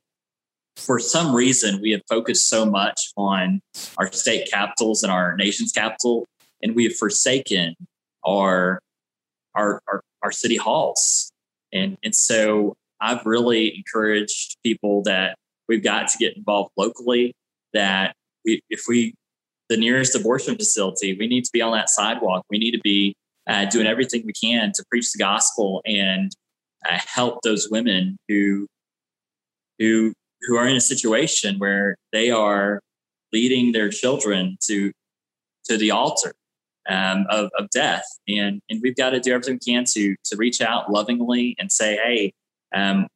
for 0.77 0.99
some 0.99 1.35
reason, 1.35 1.81
we 1.81 1.91
have 1.91 2.01
focused 2.09 2.49
so 2.49 2.65
much 2.65 3.11
on 3.17 3.61
our 3.97 4.11
state 4.11 4.49
capitals 4.51 5.03
and 5.03 5.11
our 5.11 5.35
nation's 5.35 5.71
capital, 5.71 6.25
and 6.61 6.75
we 6.75 6.83
have 6.83 6.95
forsaken 6.95 7.75
our, 8.25 8.79
our, 9.55 9.81
our, 9.87 10.01
our 10.21 10.31
city 10.31 10.57
halls. 10.57 11.31
And, 11.73 11.97
and 12.03 12.13
so 12.13 12.75
I've 12.99 13.25
really 13.25 13.75
encouraged 13.75 14.57
people 14.63 15.03
that 15.03 15.35
we've 15.67 15.83
got 15.83 16.07
to 16.09 16.17
get 16.17 16.37
involved 16.37 16.71
locally, 16.77 17.33
that 17.73 18.15
we, 18.43 18.61
if 18.69 18.83
we, 18.87 19.13
the 19.69 19.77
nearest 19.77 20.15
abortion 20.15 20.55
facility, 20.55 21.15
we 21.17 21.27
need 21.27 21.43
to 21.45 21.51
be 21.51 21.61
on 21.61 21.73
that 21.73 21.89
sidewalk. 21.89 22.43
We 22.49 22.59
need 22.59 22.71
to 22.71 22.81
be 22.83 23.15
uh, 23.47 23.65
doing 23.65 23.87
everything 23.87 24.23
we 24.25 24.33
can 24.33 24.71
to 24.73 24.83
preach 24.89 25.11
the 25.11 25.19
gospel 25.19 25.81
and 25.85 26.31
uh, 26.87 26.99
help 27.05 27.39
those 27.43 27.69
women 27.69 28.17
who 28.27 28.67
who 29.79 30.13
who 30.41 30.57
are 30.57 30.67
in 30.67 30.75
a 30.75 30.81
situation 30.81 31.57
where 31.59 31.95
they 32.11 32.31
are 32.31 32.79
leading 33.33 33.71
their 33.71 33.89
children 33.89 34.57
to 34.67 34.91
to 35.65 35.77
the 35.77 35.91
altar 35.91 36.33
um, 36.87 37.25
of, 37.29 37.49
of 37.57 37.69
death. 37.71 38.05
And 38.27 38.61
and 38.69 38.79
we've 38.81 38.95
got 38.95 39.11
to 39.11 39.19
do 39.19 39.33
everything 39.33 39.59
we 39.65 39.73
can 39.73 39.85
to 39.93 40.15
to 40.25 40.37
reach 40.37 40.61
out 40.61 40.91
lovingly 40.91 41.55
and 41.59 41.71
say 41.71 41.97
hey 41.97 42.33
um, 42.73 43.07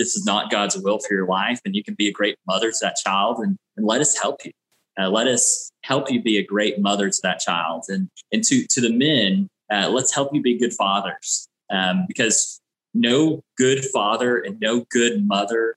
this 0.00 0.16
is 0.16 0.24
not 0.24 0.50
God's 0.50 0.76
will 0.78 0.98
for 0.98 1.14
your 1.14 1.26
life, 1.26 1.60
and 1.64 1.76
you 1.76 1.84
can 1.84 1.94
be 1.94 2.08
a 2.08 2.12
great 2.12 2.36
mother 2.46 2.70
to 2.70 2.78
that 2.80 2.96
child, 2.96 3.38
and, 3.38 3.56
and 3.76 3.86
let 3.86 4.00
us 4.00 4.18
help 4.18 4.44
you. 4.44 4.50
Uh, 4.98 5.08
let 5.08 5.28
us 5.28 5.70
help 5.82 6.10
you 6.10 6.20
be 6.20 6.38
a 6.38 6.44
great 6.44 6.80
mother 6.80 7.08
to 7.08 7.18
that 7.22 7.38
child, 7.38 7.84
and 7.88 8.08
and 8.32 8.42
to 8.44 8.66
to 8.66 8.80
the 8.80 8.92
men, 8.92 9.48
uh, 9.70 9.88
let's 9.88 10.14
help 10.14 10.34
you 10.34 10.42
be 10.42 10.58
good 10.58 10.72
fathers, 10.72 11.46
um, 11.70 12.06
because 12.08 12.59
no 12.94 13.42
good 13.56 13.84
father 13.84 14.38
and 14.38 14.58
no 14.60 14.84
good 14.90 15.26
mother 15.26 15.76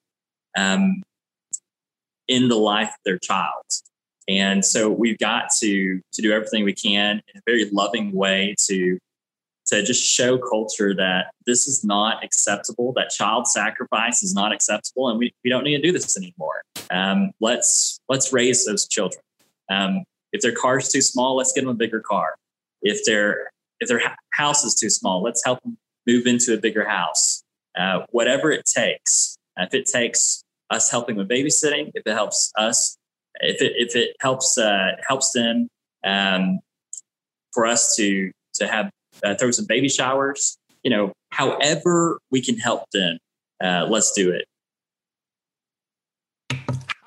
um, 0.58 1.04
in 2.28 2.48
the 2.48 2.56
life 2.56 2.90
of 2.90 3.04
their 3.06 3.20
child. 3.20 3.64
And 4.28 4.64
so 4.64 4.90
we've 4.90 5.18
got 5.18 5.50
to 5.60 6.00
to 6.14 6.22
do 6.22 6.32
everything 6.32 6.64
we 6.64 6.74
can 6.74 7.22
in 7.34 7.40
a 7.40 7.42
very 7.46 7.70
loving 7.72 8.14
way 8.14 8.56
to 8.68 8.98
to 9.66 9.84
just 9.84 10.04
show 10.04 10.38
culture 10.38 10.94
that 10.94 11.32
this 11.46 11.68
is 11.68 11.84
not 11.84 12.24
acceptable, 12.24 12.94
that 12.94 13.10
child 13.10 13.48
sacrifice 13.48 14.22
is 14.22 14.34
not 14.34 14.52
acceptable, 14.52 15.10
and 15.10 15.18
we, 15.18 15.34
we 15.44 15.50
don't 15.50 15.64
need 15.64 15.78
to 15.78 15.82
do 15.82 15.92
this 15.92 16.18
anymore. 16.18 16.64
Um, 16.92 17.32
let's 17.40 18.00
let's 18.10 18.32
raise 18.32 18.66
those 18.66 18.88
children. 18.88 19.22
Um, 19.70 20.04
if 20.32 20.42
their 20.42 20.52
car 20.54 20.80
is 20.80 20.90
too 20.90 21.02
small, 21.02 21.36
let's 21.36 21.54
get 21.54 21.62
them 21.62 21.70
a 21.70 21.74
bigger 21.74 22.02
car. 22.02 22.36
If 22.82 23.06
their 23.06 23.52
if 23.80 23.90
their 23.90 24.02
house 24.34 24.64
is 24.64 24.76
too 24.76 24.90
small, 24.90 25.22
let's 25.22 25.44
help 25.44 25.62
them 25.64 25.78
move 26.08 26.26
into 26.26 26.54
a 26.54 26.58
bigger 26.58 26.88
house. 26.88 27.44
Uh, 27.78 28.06
whatever 28.12 28.52
it 28.52 28.66
takes. 28.66 29.36
If 29.58 29.74
it 29.74 29.86
takes 29.86 30.44
us 30.70 30.92
helping 30.92 31.16
with 31.16 31.28
babysitting, 31.28 31.92
if 31.96 32.04
it 32.06 32.14
helps 32.14 32.52
us, 32.58 32.98
if 33.42 33.62
it 33.62 33.74
if 33.76 33.96
it 33.96 34.16
helps 34.20 34.58
uh, 34.58 34.92
helps 35.08 35.32
them 35.32 35.68
um, 36.06 36.60
for 37.52 37.66
us 37.66 37.96
to 37.96 38.32
to 38.56 38.68
have 38.68 38.92
uh, 39.24 39.34
throw 39.36 39.52
some 39.52 39.66
baby 39.66 39.90
showers, 39.90 40.58
you 40.84 40.92
know, 40.92 41.14
however 41.32 42.20
we 42.30 42.42
can 42.42 42.58
help 42.58 42.84
them, 42.94 43.18
uh, 43.64 43.88
let's 43.90 44.12
do 44.12 44.32
it. 44.32 44.46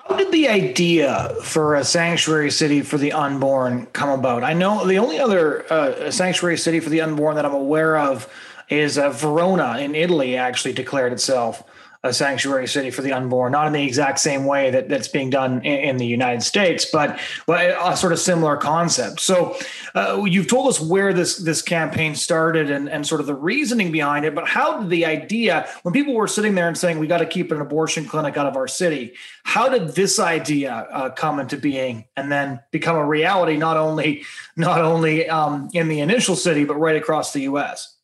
How 0.07 0.15
did 0.15 0.31
the 0.31 0.47
idea 0.47 1.35
for 1.43 1.75
a 1.75 1.83
sanctuary 1.83 2.51
city 2.51 2.81
for 2.81 2.97
the 2.97 3.11
unborn 3.11 3.85
come 3.87 4.09
about? 4.09 4.43
I 4.43 4.53
know 4.53 4.85
the 4.85 4.97
only 4.97 5.19
other 5.19 5.71
uh, 5.71 6.11
sanctuary 6.11 6.57
city 6.57 6.79
for 6.79 6.89
the 6.89 7.01
unborn 7.01 7.35
that 7.35 7.45
I'm 7.45 7.53
aware 7.53 7.97
of 7.97 8.27
is 8.69 8.97
uh, 8.97 9.09
Verona 9.09 9.77
in 9.79 9.95
Italy. 9.95 10.37
Actually, 10.37 10.73
declared 10.73 11.13
itself 11.13 11.63
a 12.03 12.13
sanctuary 12.13 12.67
city 12.67 12.91
for 12.91 13.01
the 13.01 13.11
unborn, 13.11 13.51
not 13.51 13.67
in 13.67 13.73
the 13.73 13.83
exact 13.83 14.19
same 14.19 14.45
way 14.45 14.69
that 14.69 14.87
that's 14.87 15.07
being 15.07 15.29
done 15.29 15.63
in, 15.65 15.89
in 15.89 15.97
the 15.97 16.05
United 16.05 16.41
States, 16.41 16.85
but, 16.85 17.19
but 17.45 17.75
a 17.79 17.97
sort 17.97 18.13
of 18.13 18.19
similar 18.19 18.55
concept. 18.55 19.19
So 19.19 19.57
uh, 19.95 20.23
you've 20.25 20.47
told 20.47 20.67
us 20.67 20.79
where 20.79 21.11
this 21.13 21.37
this 21.37 21.61
campaign 21.61 22.15
started 22.15 22.69
and, 22.69 22.89
and 22.89 23.05
sort 23.05 23.21
of 23.21 23.27
the 23.27 23.33
reasoning 23.33 23.91
behind 23.91 24.25
it, 24.25 24.35
but 24.35 24.47
how 24.47 24.79
did 24.79 24.89
the 24.89 25.05
idea, 25.05 25.67
when 25.83 25.93
people 25.93 26.13
were 26.13 26.27
sitting 26.27 26.55
there 26.55 26.67
and 26.67 26.77
saying 26.77 26.99
we 26.99 27.07
got 27.07 27.17
to 27.19 27.25
keep 27.25 27.51
an 27.51 27.61
abortion 27.61 28.05
clinic 28.05 28.37
out 28.37 28.45
of 28.45 28.55
our 28.55 28.67
city, 28.67 29.13
how 29.43 29.67
did 29.67 29.89
this 29.89 30.19
idea 30.19 30.71
uh, 30.91 31.09
come 31.09 31.39
into 31.39 31.57
being 31.57 32.05
and 32.15 32.31
then 32.31 32.59
become 32.71 32.95
a 32.95 33.05
reality? 33.05 33.57
Not 33.57 33.77
only 33.77 34.23
not 34.55 34.81
only 34.81 35.27
um, 35.29 35.69
in 35.73 35.87
the 35.87 35.99
initial 35.99 36.35
city, 36.35 36.63
but 36.63 36.75
right 36.75 36.95
across 36.95 37.33
the 37.33 37.41
U.S. 37.41 37.96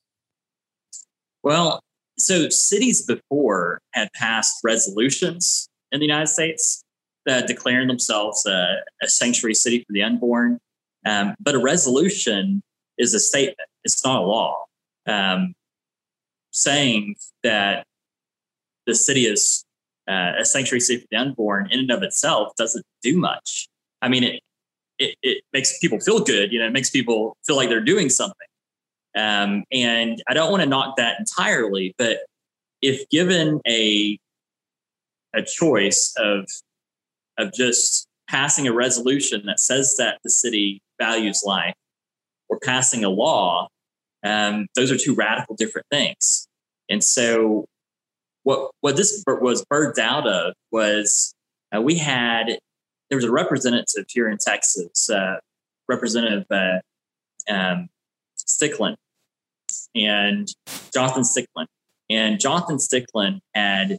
Well, 1.44 1.82
so 2.18 2.50
cities 2.50 3.06
before 3.06 3.80
had 3.92 4.10
passed 4.14 4.56
resolutions 4.64 5.68
in 5.92 6.00
the 6.00 6.06
United 6.06 6.28
States 6.28 6.84
that 7.26 7.48
declaring 7.48 7.88
themselves 7.88 8.46
a, 8.46 8.78
a 9.02 9.08
sanctuary 9.08 9.56
city 9.56 9.80
for 9.80 9.94
the 9.94 10.04
unborn. 10.04 10.60
Um, 11.06 11.36
but 11.40 11.56
a 11.56 11.60
resolution 11.60 12.64
is 12.98 13.14
a 13.14 13.20
statement; 13.20 13.70
it's 13.84 14.04
not 14.06 14.22
a 14.22 14.26
law. 14.26 14.66
Um, 15.06 15.54
saying 16.52 17.16
that 17.44 17.86
the 18.86 18.96
city 18.96 19.26
is 19.26 19.66
uh, 20.08 20.34
a 20.40 20.46
sanctuary 20.46 20.80
city 20.80 21.02
for 21.02 21.08
the 21.12 21.18
unborn 21.18 21.68
in 21.72 21.80
and 21.80 21.92
of 21.92 22.04
itself 22.04 22.56
doesn't 22.58 22.86
do 23.02 23.18
much. 23.18 23.68
I 24.02 24.08
mean, 24.08 24.24
it, 24.24 24.42
it, 25.00 25.16
it 25.24 25.44
makes 25.52 25.78
people 25.80 26.00
feel 26.00 26.20
good. 26.20 26.52
You 26.52 26.60
know, 26.60 26.68
it 26.68 26.74
makes 26.74 26.90
people 26.90 27.36
feel 27.46 27.56
like 27.56 27.70
they're 27.70 27.82
doing 27.82 28.10
something. 28.10 28.48
Um, 29.16 29.64
and 29.72 30.22
I 30.28 30.34
don't 30.34 30.52
want 30.52 30.64
to 30.64 30.70
knock 30.70 30.96
that 30.98 31.20
entirely, 31.20 31.94
but 31.98 32.20
if 32.82 33.08
given 33.10 33.62
a 33.68 34.18
a 35.36 35.42
choice 35.42 36.14
of 36.18 36.48
of 37.38 37.54
just 37.54 38.08
passing 38.30 38.68
a 38.68 38.74
resolution 38.74 39.44
that 39.46 39.60
says 39.60 39.96
that 39.98 40.20
the 40.24 40.30
city 40.30 40.82
values 41.00 41.44
life 41.46 41.74
or 42.50 42.60
passing 42.60 43.04
a 43.04 43.10
law, 43.10 43.68
um, 44.24 44.68
those 44.76 44.92
are 44.92 44.98
two 44.98 45.16
radical 45.16 45.56
different 45.56 45.88
things. 45.92 46.48
And 46.90 47.04
so, 47.04 47.66
what 48.44 48.72
what 48.82 48.96
this 48.96 49.24
was 49.28 49.66
birthed 49.66 50.00
out 50.00 50.28
of 50.28 50.54
was 50.72 51.34
uh, 51.76 51.82
we 51.82 51.98
had 51.98 52.58
there 53.10 53.18
was 53.18 53.26
a 53.26 53.32
representative 53.32 54.06
here 54.10 54.30
in 54.30 54.38
Texas, 54.38 55.10
uh, 55.10 55.36
Representative 55.88 56.46
uh, 56.50 56.80
um, 57.52 57.90
Stickland, 58.38 58.96
and 59.96 60.48
Jonathan 60.94 61.24
Stickland. 61.24 61.68
And 62.10 62.40
Jonathan 62.40 62.78
Stickland 62.78 63.40
had 63.54 63.98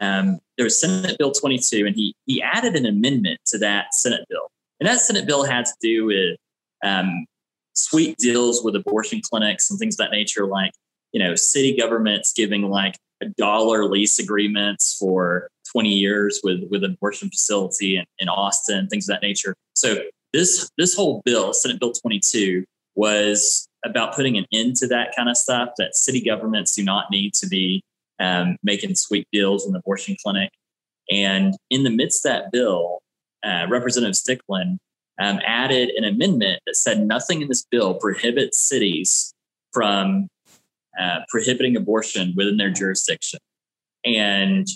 um, 0.00 0.38
there 0.56 0.64
was 0.64 0.80
Senate 0.80 1.16
Bill 1.18 1.32
22, 1.32 1.86
and 1.86 1.94
he 1.94 2.14
he 2.26 2.42
added 2.42 2.76
an 2.76 2.86
amendment 2.86 3.40
to 3.46 3.58
that 3.58 3.94
Senate 3.94 4.24
bill, 4.28 4.48
and 4.80 4.88
that 4.88 5.00
Senate 5.00 5.26
bill 5.26 5.44
had 5.44 5.64
to 5.66 5.72
do 5.80 6.06
with 6.06 6.36
um, 6.84 7.26
sweet 7.74 8.16
deals 8.18 8.62
with 8.62 8.76
abortion 8.76 9.20
clinics 9.28 9.70
and 9.70 9.78
things 9.78 9.94
of 9.94 9.98
that 9.98 10.10
nature, 10.10 10.46
like 10.46 10.72
you 11.12 11.22
know 11.22 11.34
city 11.34 11.76
governments 11.76 12.32
giving 12.32 12.62
like 12.62 12.96
a 13.20 13.26
dollar 13.36 13.84
lease 13.84 14.18
agreements 14.18 14.96
for 14.98 15.48
20 15.72 15.88
years 15.88 16.40
with 16.44 16.60
with 16.70 16.84
an 16.84 16.92
abortion 16.92 17.28
facility 17.30 17.96
in, 17.96 18.04
in 18.18 18.28
Austin, 18.28 18.88
things 18.88 19.08
of 19.08 19.14
that 19.14 19.22
nature. 19.26 19.54
So 19.74 20.02
this 20.32 20.68
this 20.78 20.94
whole 20.94 21.22
bill, 21.24 21.52
Senate 21.52 21.80
Bill 21.80 21.92
22, 21.92 22.64
was 22.94 23.67
about 23.84 24.14
putting 24.14 24.36
an 24.36 24.46
end 24.52 24.76
to 24.76 24.86
that 24.88 25.14
kind 25.16 25.28
of 25.28 25.36
stuff. 25.36 25.70
That 25.78 25.94
city 25.94 26.20
governments 26.20 26.74
do 26.74 26.84
not 26.84 27.10
need 27.10 27.34
to 27.34 27.46
be 27.46 27.82
um, 28.20 28.56
making 28.62 28.94
sweet 28.94 29.26
deals 29.32 29.64
with 29.64 29.74
an 29.74 29.80
abortion 29.80 30.16
clinic. 30.22 30.50
And 31.10 31.54
in 31.70 31.84
the 31.84 31.90
midst 31.90 32.24
of 32.26 32.32
that 32.32 32.52
bill, 32.52 33.00
uh, 33.44 33.66
Representative 33.68 34.16
Stickland 34.16 34.78
um, 35.20 35.40
added 35.44 35.90
an 35.90 36.04
amendment 36.04 36.60
that 36.66 36.76
said 36.76 37.00
nothing 37.00 37.42
in 37.42 37.48
this 37.48 37.64
bill 37.70 37.94
prohibits 37.94 38.58
cities 38.58 39.32
from 39.72 40.28
uh, 41.00 41.20
prohibiting 41.28 41.76
abortion 41.76 42.34
within 42.36 42.56
their 42.56 42.70
jurisdiction. 42.70 43.38
And 44.04 44.66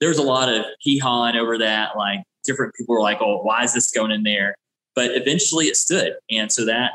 there's 0.00 0.18
a 0.18 0.22
lot 0.22 0.52
of 0.52 0.64
hee 0.80 0.98
hawing 0.98 1.36
over 1.36 1.58
that. 1.58 1.96
Like 1.96 2.22
different 2.44 2.74
people 2.74 2.94
were 2.94 3.02
like, 3.02 3.18
"Oh, 3.20 3.42
why 3.42 3.62
is 3.64 3.74
this 3.74 3.90
going 3.90 4.10
in 4.10 4.22
there?" 4.22 4.54
But 4.94 5.14
eventually, 5.14 5.66
it 5.66 5.76
stood, 5.76 6.14
and 6.30 6.50
so 6.50 6.64
that 6.64 6.92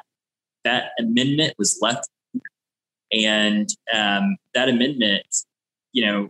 that 0.65 0.91
amendment 0.99 1.53
was 1.57 1.79
left, 1.81 2.09
and 3.13 3.69
um, 3.93 4.35
that 4.53 4.67
amendment, 4.67 5.25
you 5.93 6.05
know, 6.05 6.29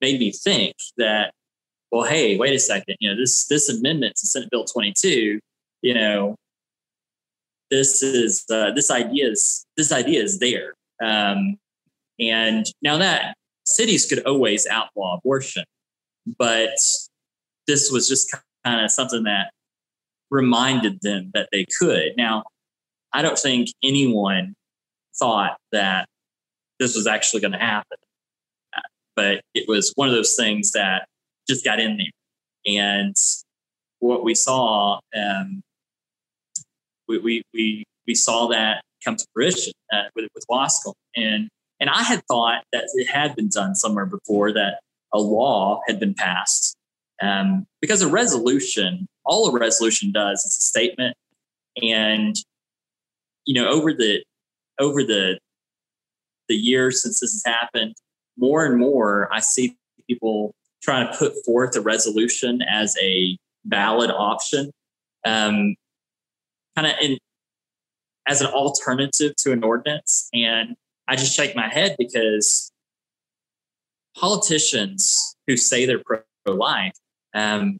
made 0.00 0.20
me 0.20 0.30
think 0.30 0.76
that, 0.96 1.32
well, 1.90 2.04
hey, 2.04 2.36
wait 2.36 2.54
a 2.54 2.58
second, 2.58 2.96
you 3.00 3.10
know, 3.10 3.16
this 3.20 3.46
this 3.46 3.68
amendment 3.68 4.14
to 4.16 4.26
Senate 4.26 4.50
Bill 4.50 4.64
22, 4.64 5.40
you 5.82 5.94
know, 5.94 6.36
this 7.70 8.02
is 8.02 8.44
uh, 8.52 8.70
this 8.72 8.90
idea 8.90 9.28
is 9.28 9.66
this 9.76 9.90
idea 9.90 10.22
is 10.22 10.38
there, 10.38 10.74
um, 11.02 11.56
and 12.20 12.66
now 12.82 12.96
that 12.98 13.34
cities 13.64 14.06
could 14.06 14.24
always 14.24 14.66
outlaw 14.66 15.16
abortion, 15.16 15.64
but 16.38 16.76
this 17.66 17.90
was 17.90 18.08
just 18.08 18.34
kind 18.64 18.84
of 18.84 18.90
something 18.90 19.24
that 19.24 19.50
reminded 20.30 21.00
them 21.02 21.30
that 21.34 21.48
they 21.52 21.66
could. 21.78 22.12
Now, 22.16 22.44
I 23.12 23.22
don't 23.22 23.38
think 23.38 23.68
anyone 23.82 24.54
thought 25.18 25.56
that 25.72 26.06
this 26.78 26.96
was 26.96 27.06
actually 27.06 27.40
going 27.40 27.52
to 27.52 27.58
happen. 27.58 27.98
But 29.16 29.42
it 29.54 29.68
was 29.68 29.92
one 29.96 30.08
of 30.08 30.14
those 30.14 30.34
things 30.34 30.72
that 30.72 31.06
just 31.48 31.64
got 31.64 31.78
in 31.80 31.98
there. 31.98 32.06
And 32.66 33.14
what 33.98 34.24
we 34.24 34.34
saw, 34.34 35.00
um, 35.14 35.62
we, 37.08 37.18
we, 37.18 37.42
we, 37.52 37.84
we 38.06 38.14
saw 38.14 38.48
that 38.48 38.82
come 39.04 39.16
to 39.16 39.26
fruition 39.34 39.72
uh, 39.92 40.04
with, 40.14 40.28
with 40.34 40.44
Waskom. 40.50 40.94
And, 41.16 41.48
and 41.80 41.90
I 41.90 42.02
had 42.02 42.22
thought 42.30 42.62
that 42.72 42.84
it 42.94 43.10
had 43.10 43.34
been 43.36 43.48
done 43.48 43.74
somewhere 43.74 44.06
before, 44.06 44.52
that 44.52 44.80
a 45.12 45.18
law 45.18 45.80
had 45.86 45.98
been 46.00 46.14
passed. 46.14 46.76
Um, 47.20 47.66
because 47.82 48.00
a 48.00 48.08
resolution, 48.08 49.06
all 49.26 49.54
a 49.54 49.58
resolution 49.58 50.12
does 50.12 50.44
is 50.44 50.56
a 50.58 50.62
statement. 50.62 51.16
And 51.82 52.36
you 53.44 53.54
know, 53.54 53.68
over 53.68 53.92
the 53.92 54.22
over 54.78 55.02
the 55.02 55.38
the 56.48 56.56
years 56.56 57.02
since 57.02 57.20
this 57.20 57.32
has 57.32 57.42
happened, 57.46 57.94
more 58.36 58.64
and 58.64 58.78
more 58.78 59.28
I 59.32 59.40
see 59.40 59.76
people 60.08 60.54
trying 60.82 61.10
to 61.10 61.16
put 61.16 61.32
forth 61.44 61.76
a 61.76 61.80
resolution 61.80 62.62
as 62.62 62.96
a 63.00 63.38
valid 63.64 64.10
option, 64.10 64.70
um, 65.24 65.76
kind 66.74 66.86
of 66.86 66.94
in 67.00 67.18
as 68.26 68.40
an 68.40 68.48
alternative 68.48 69.34
to 69.36 69.52
an 69.52 69.64
ordinance. 69.64 70.28
And 70.32 70.76
I 71.08 71.16
just 71.16 71.34
shake 71.34 71.56
my 71.56 71.68
head 71.68 71.96
because 71.98 72.70
politicians 74.16 75.36
who 75.46 75.56
say 75.56 75.86
they're 75.86 76.02
pro 76.04 76.22
life, 76.46 76.92
um, 77.34 77.78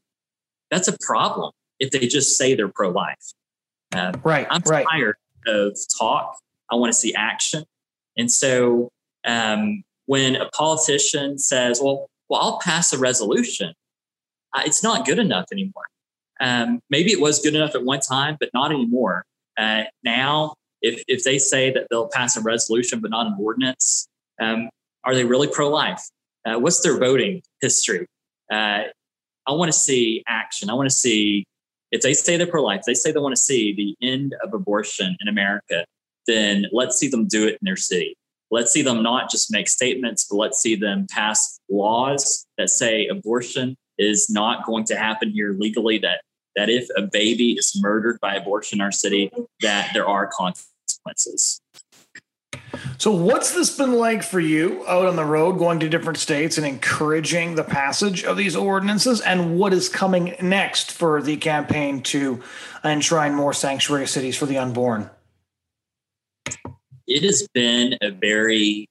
that's 0.70 0.88
a 0.88 0.96
problem 1.00 1.52
if 1.78 1.90
they 1.90 2.06
just 2.06 2.36
say 2.36 2.54
they're 2.54 2.68
pro 2.68 2.90
life. 2.90 3.32
Uh, 3.92 4.12
right. 4.22 4.46
I'm 4.50 4.62
right. 4.66 4.86
tired 4.90 5.16
of 5.46 5.76
talk. 5.98 6.38
I 6.70 6.76
want 6.76 6.92
to 6.92 6.98
see 6.98 7.14
action. 7.14 7.64
And 8.16 8.30
so 8.30 8.90
um, 9.26 9.82
when 10.06 10.36
a 10.36 10.48
politician 10.50 11.38
says, 11.38 11.80
well, 11.82 12.08
well, 12.28 12.40
I'll 12.40 12.58
pass 12.60 12.92
a 12.92 12.98
resolution, 12.98 13.74
it's 14.56 14.82
not 14.82 15.06
good 15.06 15.18
enough 15.18 15.46
anymore. 15.52 15.84
Um, 16.40 16.80
maybe 16.88 17.12
it 17.12 17.20
was 17.20 17.40
good 17.40 17.54
enough 17.54 17.74
at 17.74 17.84
one 17.84 18.00
time, 18.00 18.36
but 18.40 18.50
not 18.54 18.72
anymore. 18.72 19.24
Uh, 19.58 19.84
now, 20.04 20.54
if, 20.80 21.02
if 21.06 21.24
they 21.24 21.38
say 21.38 21.70
that 21.72 21.86
they'll 21.90 22.08
pass 22.08 22.36
a 22.36 22.40
resolution 22.40 23.00
but 23.00 23.10
not 23.10 23.26
an 23.26 23.36
ordinance, 23.38 24.08
um, 24.40 24.70
are 25.04 25.14
they 25.14 25.24
really 25.24 25.48
pro 25.48 25.68
life? 25.68 26.02
Uh, 26.46 26.58
what's 26.58 26.80
their 26.80 26.98
voting 26.98 27.42
history? 27.60 28.06
Uh, 28.50 28.84
I 29.46 29.52
want 29.52 29.70
to 29.70 29.78
see 29.78 30.22
action. 30.26 30.70
I 30.70 30.74
want 30.74 30.88
to 30.88 30.94
see 30.94 31.44
if 31.90 32.02
they 32.02 32.14
say 32.14 32.36
they're 32.36 32.46
pro 32.46 32.62
life, 32.62 32.82
they 32.86 32.94
say 32.94 33.12
they 33.12 33.20
want 33.20 33.34
to 33.34 33.40
see 33.40 33.74
the 33.74 34.06
end 34.06 34.34
of 34.42 34.54
abortion 34.54 35.16
in 35.20 35.28
America, 35.28 35.84
then 36.26 36.66
let's 36.72 36.96
see 36.98 37.08
them 37.08 37.26
do 37.26 37.46
it 37.46 37.58
in 37.60 37.64
their 37.64 37.76
city. 37.76 38.16
Let's 38.50 38.72
see 38.72 38.82
them 38.82 39.02
not 39.02 39.30
just 39.30 39.52
make 39.52 39.68
statements, 39.68 40.26
but 40.28 40.36
let's 40.36 40.60
see 40.60 40.74
them 40.74 41.06
pass 41.10 41.60
laws 41.70 42.46
that 42.58 42.70
say 42.70 43.06
abortion 43.06 43.76
is 43.98 44.28
not 44.28 44.66
going 44.66 44.84
to 44.84 44.96
happen 44.96 45.30
here 45.30 45.54
legally, 45.58 45.98
that 45.98 46.22
that 46.56 46.68
if 46.68 46.88
a 46.96 47.02
baby 47.02 47.52
is 47.52 47.78
murdered 47.80 48.18
by 48.20 48.34
abortion 48.34 48.78
in 48.78 48.80
our 48.80 48.90
city, 48.90 49.30
that 49.60 49.90
there 49.94 50.06
are 50.06 50.26
consequences. 50.26 51.59
So, 52.98 53.10
what's 53.10 53.52
this 53.52 53.76
been 53.76 53.94
like 53.94 54.22
for 54.22 54.40
you 54.40 54.86
out 54.86 55.06
on 55.06 55.16
the 55.16 55.24
road, 55.24 55.58
going 55.58 55.80
to 55.80 55.88
different 55.88 56.18
states 56.18 56.58
and 56.58 56.66
encouraging 56.66 57.54
the 57.54 57.64
passage 57.64 58.24
of 58.24 58.36
these 58.36 58.54
ordinances? 58.54 59.20
And 59.20 59.58
what 59.58 59.72
is 59.72 59.88
coming 59.88 60.36
next 60.40 60.92
for 60.92 61.22
the 61.22 61.36
campaign 61.36 62.02
to 62.04 62.42
enshrine 62.84 63.34
more 63.34 63.52
sanctuary 63.52 64.06
cities 64.06 64.36
for 64.36 64.46
the 64.46 64.58
unborn? 64.58 65.10
It 67.06 67.22
has 67.24 67.48
been 67.52 67.96
a 68.02 68.10
very 68.10 68.88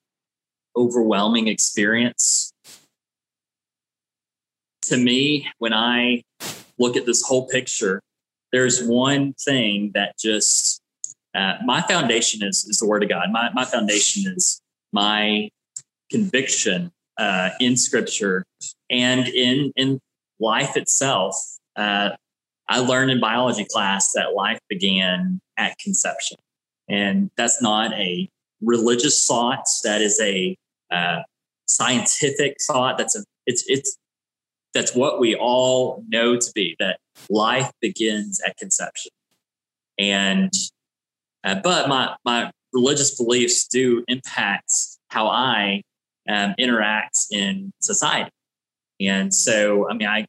overwhelming 0.76 1.48
experience. 1.48 2.52
To 4.84 4.98
me, 4.98 5.48
when 5.60 5.74
I 5.74 6.24
look 6.78 6.98
at 6.98 7.06
this 7.06 7.22
whole 7.22 7.48
picture, 7.48 8.02
there's 8.52 8.84
one 8.84 9.34
thing 9.34 9.92
that 9.94 10.18
just 10.18 10.82
uh, 11.36 11.56
my 11.64 11.82
foundation 11.82 12.44
is, 12.44 12.66
is 12.66 12.80
the 12.80 12.88
word 12.88 13.04
of 13.04 13.10
God. 13.10 13.28
My, 13.32 13.50
my 13.54 13.66
foundation 13.66 14.32
is 14.36 14.62
my 14.92 15.50
conviction 16.10 16.92
uh, 17.18 17.52
in 17.60 17.78
scripture 17.78 18.44
and 18.90 19.28
in, 19.28 19.72
in 19.76 20.00
life 20.40 20.76
itself. 20.76 21.36
Uh, 21.76 22.12
I 22.68 22.80
learned 22.80 23.12
in 23.12 23.20
biology 23.20 23.66
class 23.66 24.12
that 24.14 24.34
life 24.34 24.60
began 24.70 25.40
at 25.58 25.78
conception. 25.80 26.38
And 26.88 27.30
that's 27.38 27.62
not 27.62 27.94
a 27.94 28.28
religious 28.62 29.26
thought. 29.26 29.66
That 29.84 30.02
is 30.02 30.20
a 30.22 30.56
uh, 30.92 31.22
scientific 31.68 32.58
thought. 32.66 32.98
That's 32.98 33.16
a, 33.16 33.24
it's, 33.46 33.64
it's, 33.68 33.98
that's 34.74 34.96
what 34.96 35.20
we 35.20 35.36
all 35.36 36.04
know 36.08 36.38
to 36.38 36.52
be 36.54 36.76
that 36.80 37.00
life 37.30 37.72
begins 37.82 38.40
at 38.46 38.58
conception. 38.58 39.12
And 39.98 40.52
uh, 41.44 41.56
but 41.64 41.88
my 41.88 42.16
my 42.26 42.52
religious 42.74 43.16
beliefs 43.16 43.68
do 43.68 44.04
impact 44.08 44.72
how 45.10 45.28
I 45.28 45.82
um, 46.30 46.54
interact 46.58 47.18
in 47.32 47.72
society. 47.82 48.32
And 49.02 49.34
so, 49.34 49.90
I 49.90 49.94
mean, 49.94 50.08
I 50.08 50.26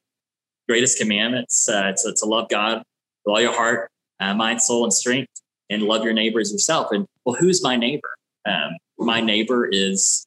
greatest 0.68 0.98
commandments 0.98 1.68
uh, 1.68 1.92
to, 1.96 2.14
to 2.16 2.26
love 2.26 2.48
God 2.48 2.78
with 3.24 3.32
all 3.32 3.40
your 3.40 3.52
heart, 3.52 3.90
uh, 4.20 4.34
mind, 4.34 4.62
soul, 4.62 4.84
and 4.84 4.94
strength, 4.94 5.32
and 5.68 5.82
love 5.82 6.04
your 6.04 6.12
neighbor 6.12 6.38
as 6.38 6.52
yourself. 6.52 6.88
And 6.92 7.06
well, 7.24 7.34
who's 7.34 7.62
my 7.62 7.76
neighbor? 7.76 8.08
Um, 8.46 8.76
my 8.98 9.20
neighbor 9.20 9.68
is 9.70 10.24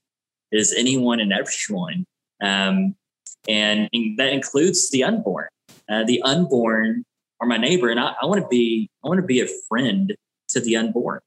is 0.52 0.74
anyone 0.78 1.19
and 1.19 1.34
everyone, 1.34 2.06
um, 2.41 2.96
and, 3.48 3.89
that 4.17 4.32
includes 4.32 4.91
the 4.91 5.04
unborn. 5.04 5.48
Uh, 5.89 6.04
the 6.04 6.22
unborn 6.22 7.04
are 7.39 7.48
my 7.48 7.58
neighbor, 7.58 7.89
and 7.89 8.00
I, 8.00 8.13
I 8.22 8.26
want 8.26 8.41
to 8.41 8.48
be 8.48 8.89
I 9.04 9.08
want 9.08 9.19
to 9.19 9.26
be 9.26 9.39
a 9.39 9.48
friend 9.69 10.13
to 10.54 10.62
the 10.62 10.76
unborn. 10.76 11.20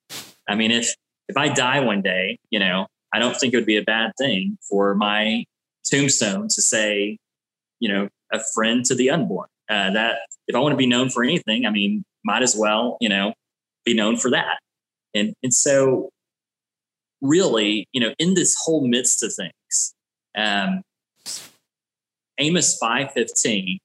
I 0.49 0.55
mean, 0.55 0.71
if 0.71 0.95
if 1.29 1.37
I 1.37 1.49
die 1.49 1.81
one 1.81 2.03
day, 2.03 2.39
you 2.51 2.59
know, 2.59 2.87
I 3.13 3.19
don't 3.19 3.37
think 3.37 3.53
it 3.53 3.57
would 3.57 3.67
be 3.67 3.77
a 3.77 3.83
bad 3.83 4.13
thing 4.19 4.59
for 4.69 4.95
my 4.95 5.45
tombstone 5.85 6.49
to 6.49 6.63
say, 6.63 7.19
you 7.81 7.89
know, 7.89 8.09
a 8.33 8.41
friend 8.55 8.85
to 8.87 8.95
the 8.95 9.11
unborn. 9.11 9.49
Uh, 9.69 9.91
that 9.91 10.19
if 10.47 10.55
I 10.55 10.61
want 10.61 10.73
to 10.73 10.77
be 10.77 10.87
known 10.87 11.11
for 11.11 11.25
anything, 11.25 11.67
I 11.67 11.71
mean, 11.71 12.05
might 12.25 12.43
as 12.43 12.57
well, 12.57 12.97
you 13.01 13.09
know, 13.09 13.35
be 13.85 13.95
known 13.95 14.17
for 14.17 14.31
that. 14.31 14.59
And 15.15 15.35
and 15.43 15.53
so, 15.53 16.11
really, 17.21 17.89
you 17.93 18.01
know, 18.01 18.15
in 18.19 18.35
this 18.35 18.55
whole 18.65 18.87
midst 18.87 19.23
of 19.23 19.33
things, 19.35 19.95
um, 20.37 20.83
Amos 22.39 22.77
five 22.79 23.13
fifteen 23.13 23.79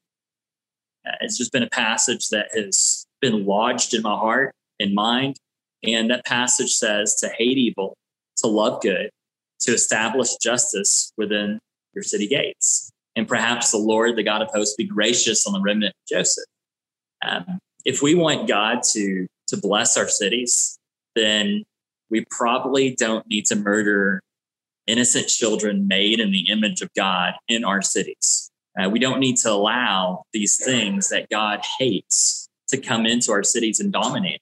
uh, 1.08 1.14
has 1.22 1.38
just 1.38 1.52
been 1.52 1.64
a 1.64 1.70
passage 1.70 2.30
that 2.30 2.50
has 2.54 3.06
been 3.22 3.46
lodged 3.46 3.94
in 3.94 4.02
my 4.02 4.16
heart 4.16 4.54
in 4.82 4.94
mind. 4.94 5.38
And 5.84 6.10
that 6.12 6.26
passage 6.26 6.72
says 6.74 7.16
to 7.16 7.30
hate 7.30 7.58
evil, 7.58 7.96
to 8.38 8.48
love 8.48 8.82
good, 8.82 9.10
to 9.62 9.72
establish 9.72 10.36
justice 10.38 11.12
within 11.18 11.60
your 11.94 12.04
city 12.04 12.28
gates. 12.28 12.92
And 13.16 13.28
perhaps 13.28 13.72
the 13.72 13.78
Lord, 13.78 14.16
the 14.16 14.24
God 14.24 14.42
of 14.42 14.50
hosts, 14.54 14.76
be 14.76 14.86
gracious 14.86 15.46
on 15.46 15.54
the 15.54 15.62
remnant 15.62 15.94
of 15.94 16.18
Joseph. 16.18 16.46
Um, 17.26 17.60
if 17.86 18.02
we 18.02 18.16
want 18.16 18.48
God 18.48 18.82
to, 18.94 19.28
to 19.48 19.58
bless 19.58 19.98
our 19.98 20.08
cities, 20.08 20.78
then 21.16 21.64
we 22.10 22.26
probably 22.30 22.96
don't 22.96 23.26
need 23.28 23.46
to 23.48 23.56
murder 23.56 24.22
innocent 24.88 25.28
children 25.28 25.88
made 25.88 26.20
in 26.20 26.32
the 26.32 26.50
image 26.50 26.82
of 26.82 26.90
God 26.96 27.34
in 27.48 27.64
our 27.64 27.82
cities. 27.82 28.50
Uh, 28.80 28.90
we 28.90 29.00
don't 29.00 29.20
need 29.20 29.38
to 29.38 29.52
allow 29.52 30.24
these 30.34 30.58
things 30.64 31.10
that 31.10 31.30
God 31.30 31.62
hates 31.80 32.48
to 32.70 32.78
come 32.78 33.06
into 33.06 33.32
our 33.32 33.44
cities 33.44 33.80
and 33.80 33.92
dominate. 33.92 34.42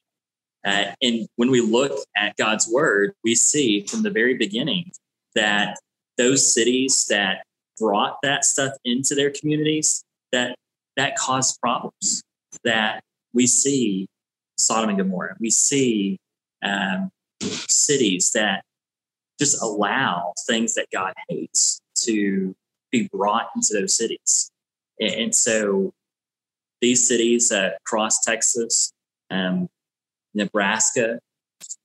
Uh, 0.65 0.91
and 1.02 1.28
when 1.38 1.52
we 1.52 1.62
look 1.62 1.91
at 2.17 2.36
God's 2.38 2.69
word, 2.69 3.13
we 3.24 3.36
see 3.36 3.86
from 3.86 4.04
the 4.04 4.10
very 4.10 4.36
beginning 4.36 4.91
that 5.36 5.78
those 6.17 6.54
cities 6.54 7.06
that 7.10 7.45
brought 7.80 8.17
that 8.24 8.43
stuff 8.43 8.74
into 8.84 9.15
their 9.15 9.32
communities, 9.32 10.04
that 10.32 10.56
that 10.98 11.15
caused 11.15 11.60
problems. 11.62 12.22
That 12.63 13.02
we 13.34 13.48
see 13.48 14.08
Sodom 14.58 14.89
and 14.89 14.98
Gomorrah, 14.98 15.36
we 15.39 15.50
see 15.50 16.19
um, 16.63 17.10
cities 17.41 18.32
that 18.34 18.63
just 19.39 19.62
allow 19.62 20.34
things 20.45 20.74
that 20.74 20.88
God 20.91 21.13
hates 21.30 21.80
to 22.04 22.54
be 22.91 23.08
brought 23.13 23.50
into 23.56 23.74
those 23.74 23.95
cities. 23.95 24.52
And, 25.00 25.13
and 25.13 25.36
so 25.36 25.93
these 26.82 27.08
cities 27.08 27.52
uh, 27.52 27.72
across 27.86 28.24
Texas, 28.24 28.91
um, 29.32 29.69
Nebraska 30.34 31.20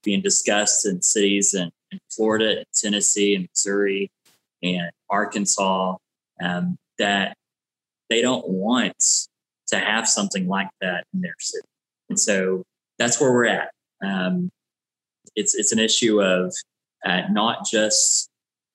being 0.03 0.21
discussed 0.21 0.87
in 0.87 1.03
cities 1.03 1.55
in, 1.55 1.71
in 1.91 1.99
Florida, 2.11 2.59
and 2.59 2.67
Tennessee, 2.75 3.35
and 3.35 3.49
Missouri, 3.51 4.11
and 4.63 4.91
Arkansas 5.11 5.97
um, 6.43 6.77
that 6.99 7.37
they 8.11 8.23
don't 8.23 8.49
want 8.49 9.03
to 9.69 9.79
have 9.79 10.09
something 10.09 10.47
like 10.47 10.69
that 10.81 11.05
in 11.13 11.21
their 11.21 11.35
city. 11.39 11.67
And 12.09 12.19
so 12.19 12.63
that's 12.99 13.21
where 13.21 13.33
we're 13.33 13.47
at. 13.47 13.71
Um, 14.05 14.51
it's 15.35 15.55
it's 15.55 15.73
an 15.73 15.79
issue 15.79 16.23
of 16.23 16.55
uh, 17.05 17.23
not 17.31 17.67
just 17.67 18.29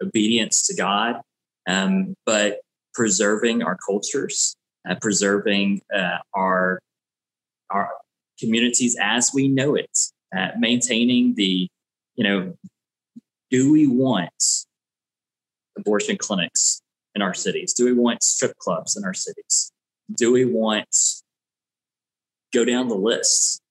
obedience 0.04 0.68
to 0.68 0.76
God, 0.76 1.22
um, 1.68 2.16
but 2.26 2.60
preserving 2.94 3.64
our 3.64 3.78
cultures, 3.78 4.56
uh, 4.90 4.96
preserving 4.96 5.82
uh, 5.96 6.18
our 6.34 6.80
our 7.70 7.92
communities 8.40 8.98
as 9.02 9.32
we 9.34 9.48
know 9.48 9.76
it, 9.76 9.98
uh, 10.36 10.50
maintaining 10.58 11.36
the, 11.36 11.68
you 12.16 12.24
know, 12.24 12.54
do 13.50 13.72
we 13.72 13.88
want 13.88 14.32
abortion 15.78 16.18
clinics 16.18 16.82
in 17.16 17.22
our 17.22 17.34
cities? 17.34 17.74
Do 17.74 17.86
we 17.86 17.94
want 17.94 18.24
strip 18.24 18.56
clubs 18.58 18.96
in 18.96 19.04
our 19.04 19.14
cities? 19.14 19.72
Do 20.16 20.32
we 20.32 20.46
want 20.46 20.96
go 22.54 22.66
down 22.66 22.88
the 22.88 22.96
list? 22.96 23.62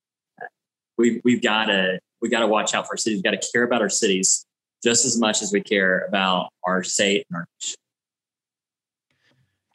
We've 0.97 1.21
we've 1.23 1.41
got 1.41 1.65
to 1.65 1.99
we 2.21 2.29
got 2.29 2.39
to 2.39 2.47
watch 2.47 2.73
out 2.73 2.85
for 2.87 2.93
our 2.93 2.97
cities. 2.97 3.17
We've 3.17 3.31
got 3.31 3.41
to 3.41 3.51
care 3.53 3.63
about 3.63 3.81
our 3.81 3.89
cities 3.89 4.45
just 4.83 5.05
as 5.05 5.17
much 5.19 5.41
as 5.41 5.51
we 5.51 5.61
care 5.61 6.05
about 6.07 6.49
our 6.63 6.83
state 6.83 7.25
and 7.29 7.37
our 7.37 7.45
nation. 7.61 7.75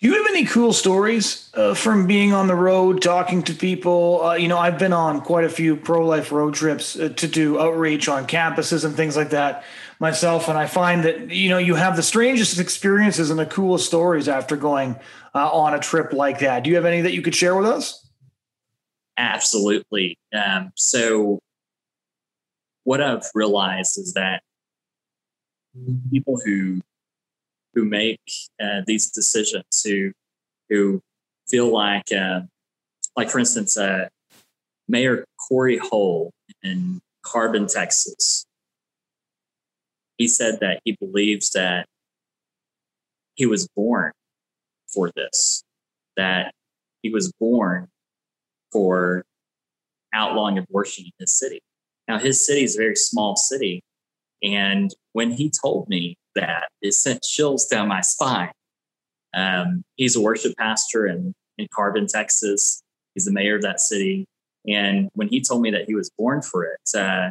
Do 0.04 0.10
you 0.10 0.22
have 0.22 0.26
any 0.26 0.44
cool 0.44 0.74
stories 0.74 1.48
uh, 1.54 1.72
from 1.72 2.06
being 2.06 2.34
on 2.34 2.46
the 2.46 2.54
road, 2.54 3.00
talking 3.00 3.42
to 3.44 3.54
people? 3.54 4.22
Uh, 4.22 4.34
you 4.34 4.48
know, 4.48 4.58
I've 4.58 4.78
been 4.78 4.92
on 4.92 5.22
quite 5.22 5.46
a 5.46 5.48
few 5.48 5.76
pro 5.76 6.06
life 6.06 6.30
road 6.30 6.52
trips 6.52 6.94
uh, 6.94 7.08
to 7.08 7.26
do 7.26 7.58
outreach 7.58 8.06
on 8.06 8.26
campuses 8.26 8.84
and 8.84 8.94
things 8.94 9.16
like 9.16 9.30
that 9.30 9.64
myself, 10.00 10.50
and 10.50 10.58
I 10.58 10.66
find 10.66 11.04
that 11.04 11.30
you 11.30 11.48
know 11.48 11.56
you 11.56 11.74
have 11.76 11.96
the 11.96 12.02
strangest 12.02 12.60
experiences 12.60 13.30
and 13.30 13.38
the 13.38 13.46
coolest 13.46 13.86
stories 13.86 14.28
after 14.28 14.56
going 14.56 14.96
uh, 15.34 15.50
on 15.50 15.72
a 15.72 15.78
trip 15.78 16.12
like 16.12 16.40
that. 16.40 16.64
Do 16.64 16.68
you 16.68 16.76
have 16.76 16.84
any 16.84 17.00
that 17.00 17.14
you 17.14 17.22
could 17.22 17.34
share 17.34 17.56
with 17.56 17.64
us? 17.64 18.06
Absolutely. 19.16 20.18
Um, 20.34 20.70
so, 20.74 21.38
what 22.82 23.00
I've 23.00 23.24
realized 23.34 23.96
is 23.96 24.12
that 24.12 24.42
people 26.10 26.38
who 26.44 26.82
who 27.74 27.84
make 27.84 28.20
uh, 28.62 28.82
these 28.87 29.10
decisions, 29.10 29.82
who 29.84 30.12
who 30.68 31.00
feel 31.48 31.72
like, 31.72 32.10
uh, 32.12 32.40
like 33.16 33.30
for 33.30 33.38
instance, 33.38 33.76
uh, 33.76 34.08
Mayor 34.88 35.24
Corey 35.48 35.78
Hull 35.78 36.32
in 36.62 37.00
Carbon, 37.22 37.66
Texas. 37.66 38.46
He 40.16 40.28
said 40.28 40.58
that 40.60 40.80
he 40.84 40.96
believes 41.00 41.50
that 41.50 41.87
he 43.34 43.46
was 43.46 43.68
born 43.74 44.12
for 44.92 45.10
this, 45.16 45.64
that 46.16 46.54
he 47.02 47.10
was 47.10 47.32
born 47.40 47.88
for 48.72 49.24
outlawing 50.12 50.58
abortion 50.58 51.04
in 51.06 51.12
his 51.18 51.37
city. 51.37 51.60
Now, 52.06 52.18
his 52.18 52.46
city 52.46 52.62
is 52.62 52.76
a 52.76 52.78
very 52.78 52.96
small 52.96 53.37
city. 53.37 53.82
And 54.42 54.94
when 55.14 55.31
he 55.31 55.50
told 55.50 55.88
me 55.88 56.18
that, 56.35 56.68
it 56.83 56.92
sent 56.92 57.22
chills 57.22 57.66
down 57.66 57.88
my 57.88 58.03
spine. 58.03 58.50
Um, 59.33 59.85
he's 59.96 60.16
a 60.16 60.20
worship 60.20 60.55
pastor 60.59 61.07
in, 61.07 61.33
in 61.57 61.68
Carbon, 61.72 62.07
Texas. 62.07 62.83
He's 63.14 63.24
the 63.24 63.33
mayor 63.33 63.57
of 63.57 63.62
that 63.62 63.81
city. 63.81 64.27
And 64.68 65.09
when 65.14 65.29
he 65.29 65.40
told 65.40 65.62
me 65.62 65.70
that 65.70 65.87
he 65.87 65.94
was 65.94 66.11
born 66.18 66.42
for 66.42 66.64
it, 66.64 66.98
uh, 66.98 67.31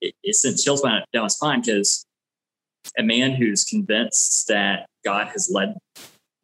it, 0.00 0.14
it 0.22 0.36
sent 0.36 0.58
chills 0.58 0.80
down, 0.80 1.02
my 1.12 1.26
spine 1.26 1.60
because 1.60 2.06
a 2.96 3.02
man 3.02 3.32
who's 3.32 3.64
convinced 3.64 4.46
that 4.48 4.86
God 5.04 5.28
has 5.28 5.50
led 5.52 5.74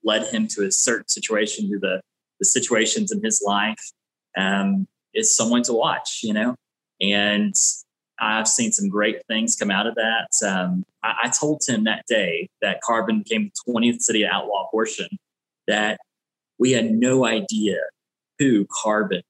led 0.04 0.26
him 0.32 0.48
to 0.48 0.64
a 0.64 0.72
certain 0.72 1.08
situation, 1.08 1.70
to 1.70 1.78
the 1.78 2.00
the 2.40 2.46
situations 2.46 3.12
in 3.12 3.22
his 3.22 3.42
life, 3.44 3.92
um, 4.36 4.86
is 5.14 5.36
someone 5.36 5.62
to 5.64 5.72
watch, 5.72 6.20
you 6.22 6.32
know. 6.32 6.54
And 7.00 7.54
I've 8.20 8.48
seen 8.48 8.72
some 8.72 8.88
great 8.88 9.22
things 9.28 9.56
come 9.56 9.70
out 9.70 9.86
of 9.86 9.94
that. 9.94 10.28
Um, 10.46 10.84
I, 11.02 11.14
I, 11.24 11.28
told 11.28 11.62
him 11.66 11.84
that 11.84 12.04
day 12.08 12.48
that 12.60 12.80
Carbon 12.80 13.22
became 13.22 13.50
the 13.66 13.72
20th 13.72 14.00
city 14.00 14.20
to 14.20 14.28
outlaw 14.28 14.66
abortion, 14.68 15.08
that 15.66 16.00
we 16.58 16.72
had 16.72 16.90
no 16.90 17.24
idea 17.24 17.78
who 18.38 18.66
Carbon 18.82 19.22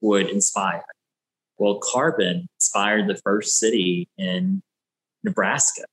would 0.00 0.28
inspire. 0.28 0.84
Well, 1.58 1.78
Carbon 1.78 2.48
inspired 2.56 3.08
the 3.08 3.16
first 3.16 3.58
city 3.58 4.08
in 4.18 4.62
Nebraska. 5.24 5.84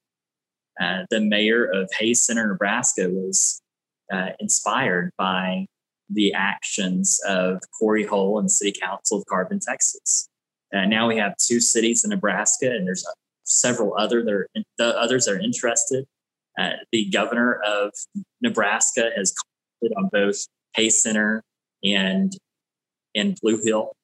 Uh, 0.80 1.04
the 1.10 1.22
mayor 1.22 1.65
of 1.65 1.89
Hayes 2.00 2.26
Center, 2.26 2.48
Nebraska 2.48 3.10
was 3.10 3.62
uh, 4.12 4.30
inspired 4.39 5.12
by 5.17 5.67
the 6.10 6.34
actions 6.34 7.19
of 7.28 7.62
Corey 7.78 8.06
Hull 8.06 8.39
and 8.39 8.52
City 8.52 8.78
Council 8.80 9.19
of 9.19 9.26
Carbon, 9.26 9.60
Texas. 9.60 10.28
And 10.74 10.90
now 10.90 11.08
we 11.08 11.18
have 11.18 11.36
two 11.38 11.60
cities 11.60 12.04
in 12.04 12.10
Nebraska, 12.10 12.70
and 12.70 12.86
there's 12.86 13.06
several 13.44 13.96
other 13.98 14.24
that 14.24 14.34
are, 14.34 14.48
the 14.78 15.00
others 15.00 15.28
are 15.28 15.40
interested. 15.40 16.06
Uh, 16.58 16.72
the 16.92 17.10
governor 17.10 17.62
of 17.66 17.92
Nebraska 18.42 19.10
has 19.16 19.34
commented 19.34 19.98
on 19.98 20.10
both 20.12 20.48
Hayes 20.76 21.02
Center 21.02 21.44
and 21.84 22.34
in 23.14 23.36
Blue 23.42 23.62
Hill, 23.64 23.96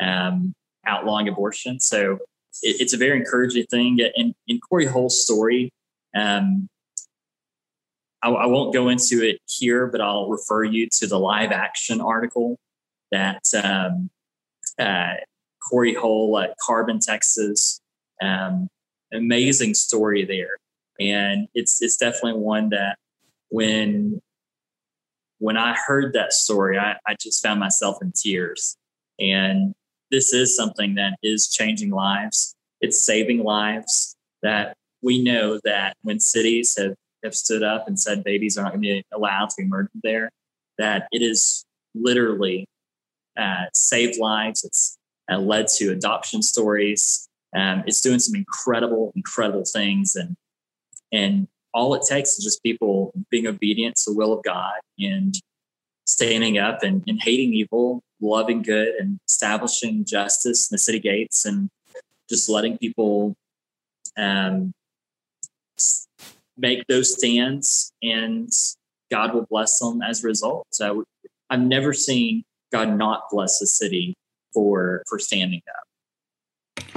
um, 0.00 0.54
outlawing 0.86 1.28
abortion. 1.28 1.80
So 1.80 2.18
it, 2.62 2.80
it's 2.80 2.92
a 2.92 2.98
very 2.98 3.18
encouraging 3.18 3.64
thing. 3.70 3.98
In, 4.14 4.34
in 4.46 4.60
Corey 4.60 4.86
Hull's 4.86 5.22
story, 5.24 5.70
um, 6.14 6.68
I, 8.22 8.30
I, 8.30 8.46
won't 8.46 8.74
go 8.74 8.88
into 8.88 9.22
it 9.22 9.38
here, 9.46 9.86
but 9.86 10.00
I'll 10.00 10.28
refer 10.28 10.64
you 10.64 10.88
to 10.98 11.06
the 11.06 11.18
live 11.18 11.52
action 11.52 12.00
article 12.00 12.58
that 13.12 13.42
um, 13.62 14.10
uh, 14.78 15.14
Corey 15.68 15.94
Hull 15.94 16.38
at 16.38 16.54
Carbon, 16.64 16.98
Texas. 17.00 17.80
Um, 18.22 18.68
amazing 19.12 19.74
story 19.74 20.24
there, 20.24 20.56
and 20.98 21.48
it's 21.54 21.80
it's 21.82 21.96
definitely 21.96 22.40
one 22.40 22.70
that 22.70 22.96
when 23.50 24.20
when 25.38 25.56
I 25.56 25.76
heard 25.86 26.12
that 26.14 26.32
story, 26.32 26.78
I, 26.78 26.96
I 27.06 27.14
just 27.20 27.42
found 27.42 27.60
myself 27.60 27.98
in 28.02 28.12
tears. 28.12 28.76
And 29.20 29.74
this 30.10 30.32
is 30.32 30.56
something 30.56 30.96
that 30.96 31.16
is 31.22 31.48
changing 31.48 31.90
lives. 31.90 32.54
It's 32.80 33.04
saving 33.04 33.44
lives. 33.44 34.16
That 34.42 34.74
we 35.02 35.22
know 35.22 35.58
that 35.64 35.96
when 36.02 36.20
cities 36.20 36.74
have 36.78 36.94
have 37.24 37.34
stood 37.34 37.62
up 37.62 37.88
and 37.88 37.98
said 37.98 38.22
babies 38.22 38.56
are 38.56 38.62
not 38.62 38.72
going 38.72 38.82
to 38.82 38.88
be 38.88 39.04
allowed 39.12 39.50
to 39.50 39.54
be 39.58 39.64
murdered 39.64 39.90
there, 40.02 40.30
that 40.78 41.08
it 41.10 41.22
is 41.22 41.64
literally 41.94 42.66
uh, 43.36 43.66
saved 43.74 44.18
lives. 44.18 44.64
It's 44.64 44.97
uh, 45.30 45.38
led 45.38 45.68
to 45.68 45.90
adoption 45.92 46.42
stories. 46.42 47.28
Um, 47.54 47.84
it's 47.86 48.00
doing 48.00 48.18
some 48.18 48.34
incredible, 48.34 49.12
incredible 49.16 49.64
things, 49.64 50.16
and 50.16 50.36
and 51.12 51.48
all 51.72 51.94
it 51.94 52.02
takes 52.06 52.38
is 52.38 52.44
just 52.44 52.62
people 52.62 53.12
being 53.30 53.46
obedient 53.46 53.96
to 53.96 54.10
the 54.10 54.16
will 54.16 54.32
of 54.32 54.42
God 54.42 54.74
and 54.98 55.34
standing 56.04 56.58
up 56.58 56.82
and, 56.82 57.04
and 57.06 57.20
hating 57.22 57.52
evil, 57.52 58.02
loving 58.20 58.62
good, 58.62 58.94
and 58.98 59.18
establishing 59.28 60.04
justice 60.04 60.70
in 60.70 60.74
the 60.74 60.78
city 60.78 60.98
gates, 60.98 61.44
and 61.44 61.68
just 62.28 62.48
letting 62.48 62.78
people 62.78 63.34
um, 64.16 64.72
make 66.56 66.86
those 66.88 67.14
stands 67.14 67.92
and 68.02 68.50
God 69.10 69.32
will 69.32 69.46
bless 69.48 69.78
them 69.78 70.02
as 70.02 70.22
a 70.22 70.26
result. 70.26 70.66
So 70.70 71.04
I've 71.48 71.60
never 71.60 71.92
seen 71.92 72.44
God 72.72 72.96
not 72.98 73.24
bless 73.30 73.62
a 73.62 73.66
city 73.66 74.14
for 74.58 75.04
for 75.08 75.18
standing 75.20 75.62
up. 75.68 75.88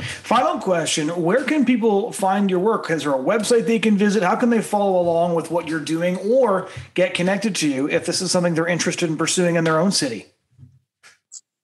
Final 0.01 0.59
question 0.59 1.09
Where 1.09 1.43
can 1.43 1.63
people 1.65 2.11
find 2.11 2.49
your 2.49 2.59
work? 2.59 2.89
Is 2.89 3.03
there 3.03 3.13
a 3.13 3.19
website 3.19 3.65
they 3.65 3.79
can 3.79 3.97
visit? 3.97 4.23
How 4.23 4.35
can 4.35 4.49
they 4.49 4.61
follow 4.61 4.99
along 4.99 5.35
with 5.35 5.51
what 5.51 5.67
you're 5.67 5.79
doing 5.79 6.17
or 6.17 6.69
get 6.95 7.13
connected 7.13 7.55
to 7.57 7.69
you 7.69 7.87
if 7.89 8.05
this 8.05 8.21
is 8.21 8.31
something 8.31 8.55
they're 8.55 8.67
interested 8.67 9.09
in 9.09 9.17
pursuing 9.17 9.55
in 9.55 9.63
their 9.63 9.79
own 9.79 9.91
city? 9.91 10.27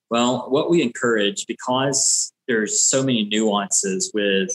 Well, 0.10 0.50
what 0.50 0.70
we 0.70 0.82
encourage, 0.82 1.48
because 1.48 2.32
there's 2.48 2.82
so 2.82 3.04
many 3.04 3.26
nuances 3.26 4.12
with 4.14 4.52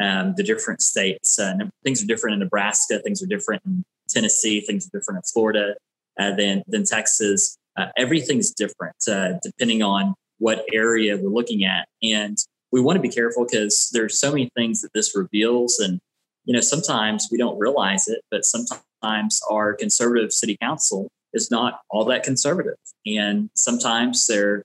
um, 0.00 0.34
the 0.36 0.42
different 0.42 0.80
states. 0.80 1.38
Uh, 1.38 1.54
things 1.82 2.02
are 2.02 2.06
different 2.06 2.34
in 2.34 2.40
Nebraska, 2.40 3.00
things 3.00 3.22
are 3.22 3.26
different 3.26 3.62
in 3.66 3.84
Tennessee, 4.08 4.60
things 4.60 4.86
are 4.86 4.98
different 4.98 5.18
in 5.18 5.22
Florida 5.32 5.74
uh, 6.18 6.34
than, 6.36 6.62
than 6.66 6.84
Texas. 6.84 7.56
Uh, 7.76 7.86
everything's 7.96 8.52
different 8.52 8.96
uh, 9.10 9.32
depending 9.42 9.82
on 9.82 10.14
what 10.44 10.62
area 10.74 11.16
we're 11.16 11.30
looking 11.30 11.64
at. 11.64 11.88
And 12.02 12.36
we 12.70 12.82
want 12.82 12.96
to 12.96 13.00
be 13.00 13.08
careful 13.08 13.46
because 13.46 13.88
there's 13.94 14.18
so 14.18 14.30
many 14.30 14.50
things 14.54 14.82
that 14.82 14.92
this 14.92 15.16
reveals. 15.16 15.78
And, 15.78 16.00
you 16.44 16.52
know, 16.52 16.60
sometimes 16.60 17.28
we 17.32 17.38
don't 17.38 17.58
realize 17.58 18.08
it, 18.08 18.20
but 18.30 18.44
sometimes 18.44 19.40
our 19.50 19.72
conservative 19.72 20.34
city 20.34 20.58
council 20.60 21.08
is 21.32 21.50
not 21.50 21.80
all 21.88 22.04
that 22.04 22.24
conservative. 22.24 22.74
And 23.06 23.48
sometimes 23.54 24.26
they're, 24.26 24.64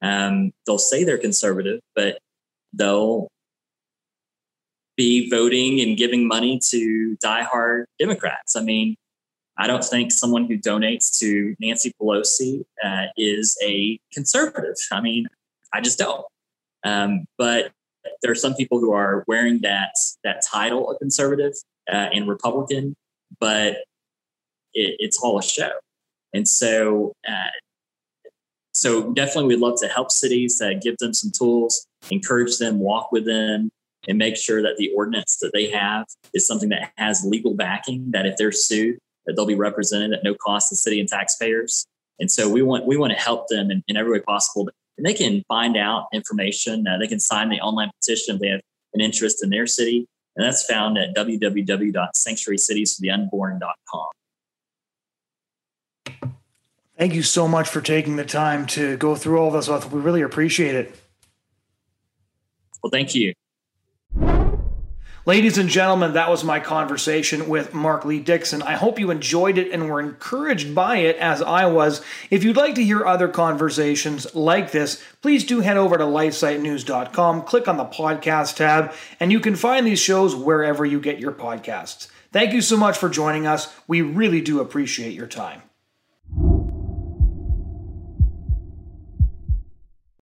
um, 0.00 0.50
they'll 0.64 0.78
say 0.78 1.04
they're 1.04 1.18
conservative, 1.18 1.80
but 1.94 2.16
they'll 2.72 3.28
be 4.96 5.28
voting 5.28 5.78
and 5.82 5.98
giving 5.98 6.26
money 6.26 6.58
to 6.70 7.18
diehard 7.22 7.84
Democrats. 7.98 8.56
I 8.56 8.62
mean, 8.62 8.96
I 9.58 9.66
don't 9.66 9.84
think 9.84 10.12
someone 10.12 10.46
who 10.46 10.56
donates 10.56 11.18
to 11.18 11.54
Nancy 11.58 11.92
Pelosi 12.00 12.64
uh, 12.82 13.06
is 13.16 13.58
a 13.62 13.98
conservative. 14.12 14.76
I 14.92 15.00
mean, 15.00 15.26
I 15.74 15.80
just 15.80 15.98
don't. 15.98 16.24
Um, 16.84 17.26
but 17.36 17.72
there 18.22 18.30
are 18.30 18.36
some 18.36 18.54
people 18.54 18.78
who 18.78 18.92
are 18.92 19.24
wearing 19.26 19.60
that 19.62 19.94
that 20.22 20.42
title 20.48 20.88
of 20.90 20.98
conservative 21.00 21.54
uh, 21.92 22.08
and 22.12 22.28
Republican, 22.28 22.94
but 23.40 23.78
it, 24.74 24.96
it's 25.00 25.18
all 25.18 25.38
a 25.38 25.42
show. 25.42 25.72
And 26.32 26.46
so, 26.46 27.14
uh, 27.26 27.50
so 28.72 29.12
definitely, 29.12 29.56
we'd 29.56 29.60
love 29.60 29.80
to 29.80 29.88
help 29.88 30.12
cities, 30.12 30.62
uh, 30.62 30.74
give 30.80 30.96
them 30.98 31.12
some 31.12 31.32
tools, 31.36 31.84
encourage 32.10 32.58
them, 32.58 32.78
walk 32.78 33.10
with 33.10 33.26
them, 33.26 33.70
and 34.06 34.18
make 34.18 34.36
sure 34.36 34.62
that 34.62 34.76
the 34.78 34.92
ordinance 34.96 35.38
that 35.40 35.50
they 35.52 35.68
have 35.70 36.06
is 36.32 36.46
something 36.46 36.68
that 36.68 36.92
has 36.96 37.24
legal 37.24 37.54
backing 37.54 38.12
that 38.12 38.24
if 38.24 38.36
they're 38.36 38.52
sued 38.52 38.98
that 39.28 39.36
they'll 39.36 39.46
be 39.46 39.54
represented 39.54 40.12
at 40.12 40.24
no 40.24 40.34
cost 40.34 40.70
to 40.70 40.76
city 40.76 40.98
and 40.98 41.08
taxpayers 41.08 41.86
and 42.18 42.28
so 42.30 42.48
we 42.48 42.62
want 42.62 42.86
we 42.86 42.96
want 42.96 43.12
to 43.12 43.18
help 43.18 43.46
them 43.48 43.70
in, 43.70 43.84
in 43.86 43.96
every 43.96 44.10
way 44.10 44.18
possible 44.20 44.68
and 44.96 45.06
they 45.06 45.14
can 45.14 45.44
find 45.46 45.76
out 45.76 46.08
information 46.12 46.88
uh, 46.88 46.98
they 46.98 47.06
can 47.06 47.20
sign 47.20 47.50
the 47.50 47.60
online 47.60 47.90
petition 48.00 48.34
if 48.34 48.40
they 48.40 48.48
have 48.48 48.60
an 48.94 49.00
interest 49.00 49.44
in 49.44 49.50
their 49.50 49.66
city 49.66 50.08
and 50.34 50.44
that's 50.44 50.64
found 50.64 50.98
at 50.98 51.14
www.sanctuarycitiesfortheunborn.com 51.14 54.08
Thank 56.98 57.14
you 57.14 57.22
so 57.22 57.46
much 57.46 57.68
for 57.68 57.80
taking 57.80 58.16
the 58.16 58.24
time 58.24 58.66
to 58.68 58.96
go 58.96 59.14
through 59.14 59.38
all 59.38 59.52
this. 59.52 59.68
with. 59.68 59.92
We 59.92 60.00
really 60.00 60.22
appreciate 60.22 60.74
it. 60.74 60.92
Well, 62.82 62.90
thank 62.90 63.14
you. 63.14 63.32
Ladies 65.28 65.58
and 65.58 65.68
gentlemen, 65.68 66.14
that 66.14 66.30
was 66.30 66.42
my 66.42 66.58
conversation 66.58 67.50
with 67.50 67.74
Mark 67.74 68.06
Lee 68.06 68.18
Dickson. 68.18 68.62
I 68.62 68.76
hope 68.76 68.98
you 68.98 69.10
enjoyed 69.10 69.58
it 69.58 69.70
and 69.70 69.86
were 69.86 70.00
encouraged 70.00 70.74
by 70.74 71.00
it 71.00 71.16
as 71.16 71.42
I 71.42 71.66
was. 71.66 72.00
If 72.30 72.44
you'd 72.44 72.56
like 72.56 72.76
to 72.76 72.82
hear 72.82 73.04
other 73.04 73.28
conversations 73.28 74.34
like 74.34 74.72
this, 74.72 75.04
please 75.20 75.44
do 75.44 75.60
head 75.60 75.76
over 75.76 75.98
to 75.98 76.04
lifesitenews.com, 76.04 77.42
click 77.42 77.68
on 77.68 77.76
the 77.76 77.84
podcast 77.84 78.56
tab, 78.56 78.94
and 79.20 79.30
you 79.30 79.38
can 79.38 79.54
find 79.54 79.86
these 79.86 80.00
shows 80.00 80.34
wherever 80.34 80.86
you 80.86 80.98
get 80.98 81.18
your 81.18 81.32
podcasts. 81.32 82.08
Thank 82.32 82.54
you 82.54 82.62
so 82.62 82.78
much 82.78 82.96
for 82.96 83.10
joining 83.10 83.46
us. 83.46 83.70
We 83.86 84.00
really 84.00 84.40
do 84.40 84.60
appreciate 84.60 85.12
your 85.12 85.26
time. 85.26 85.60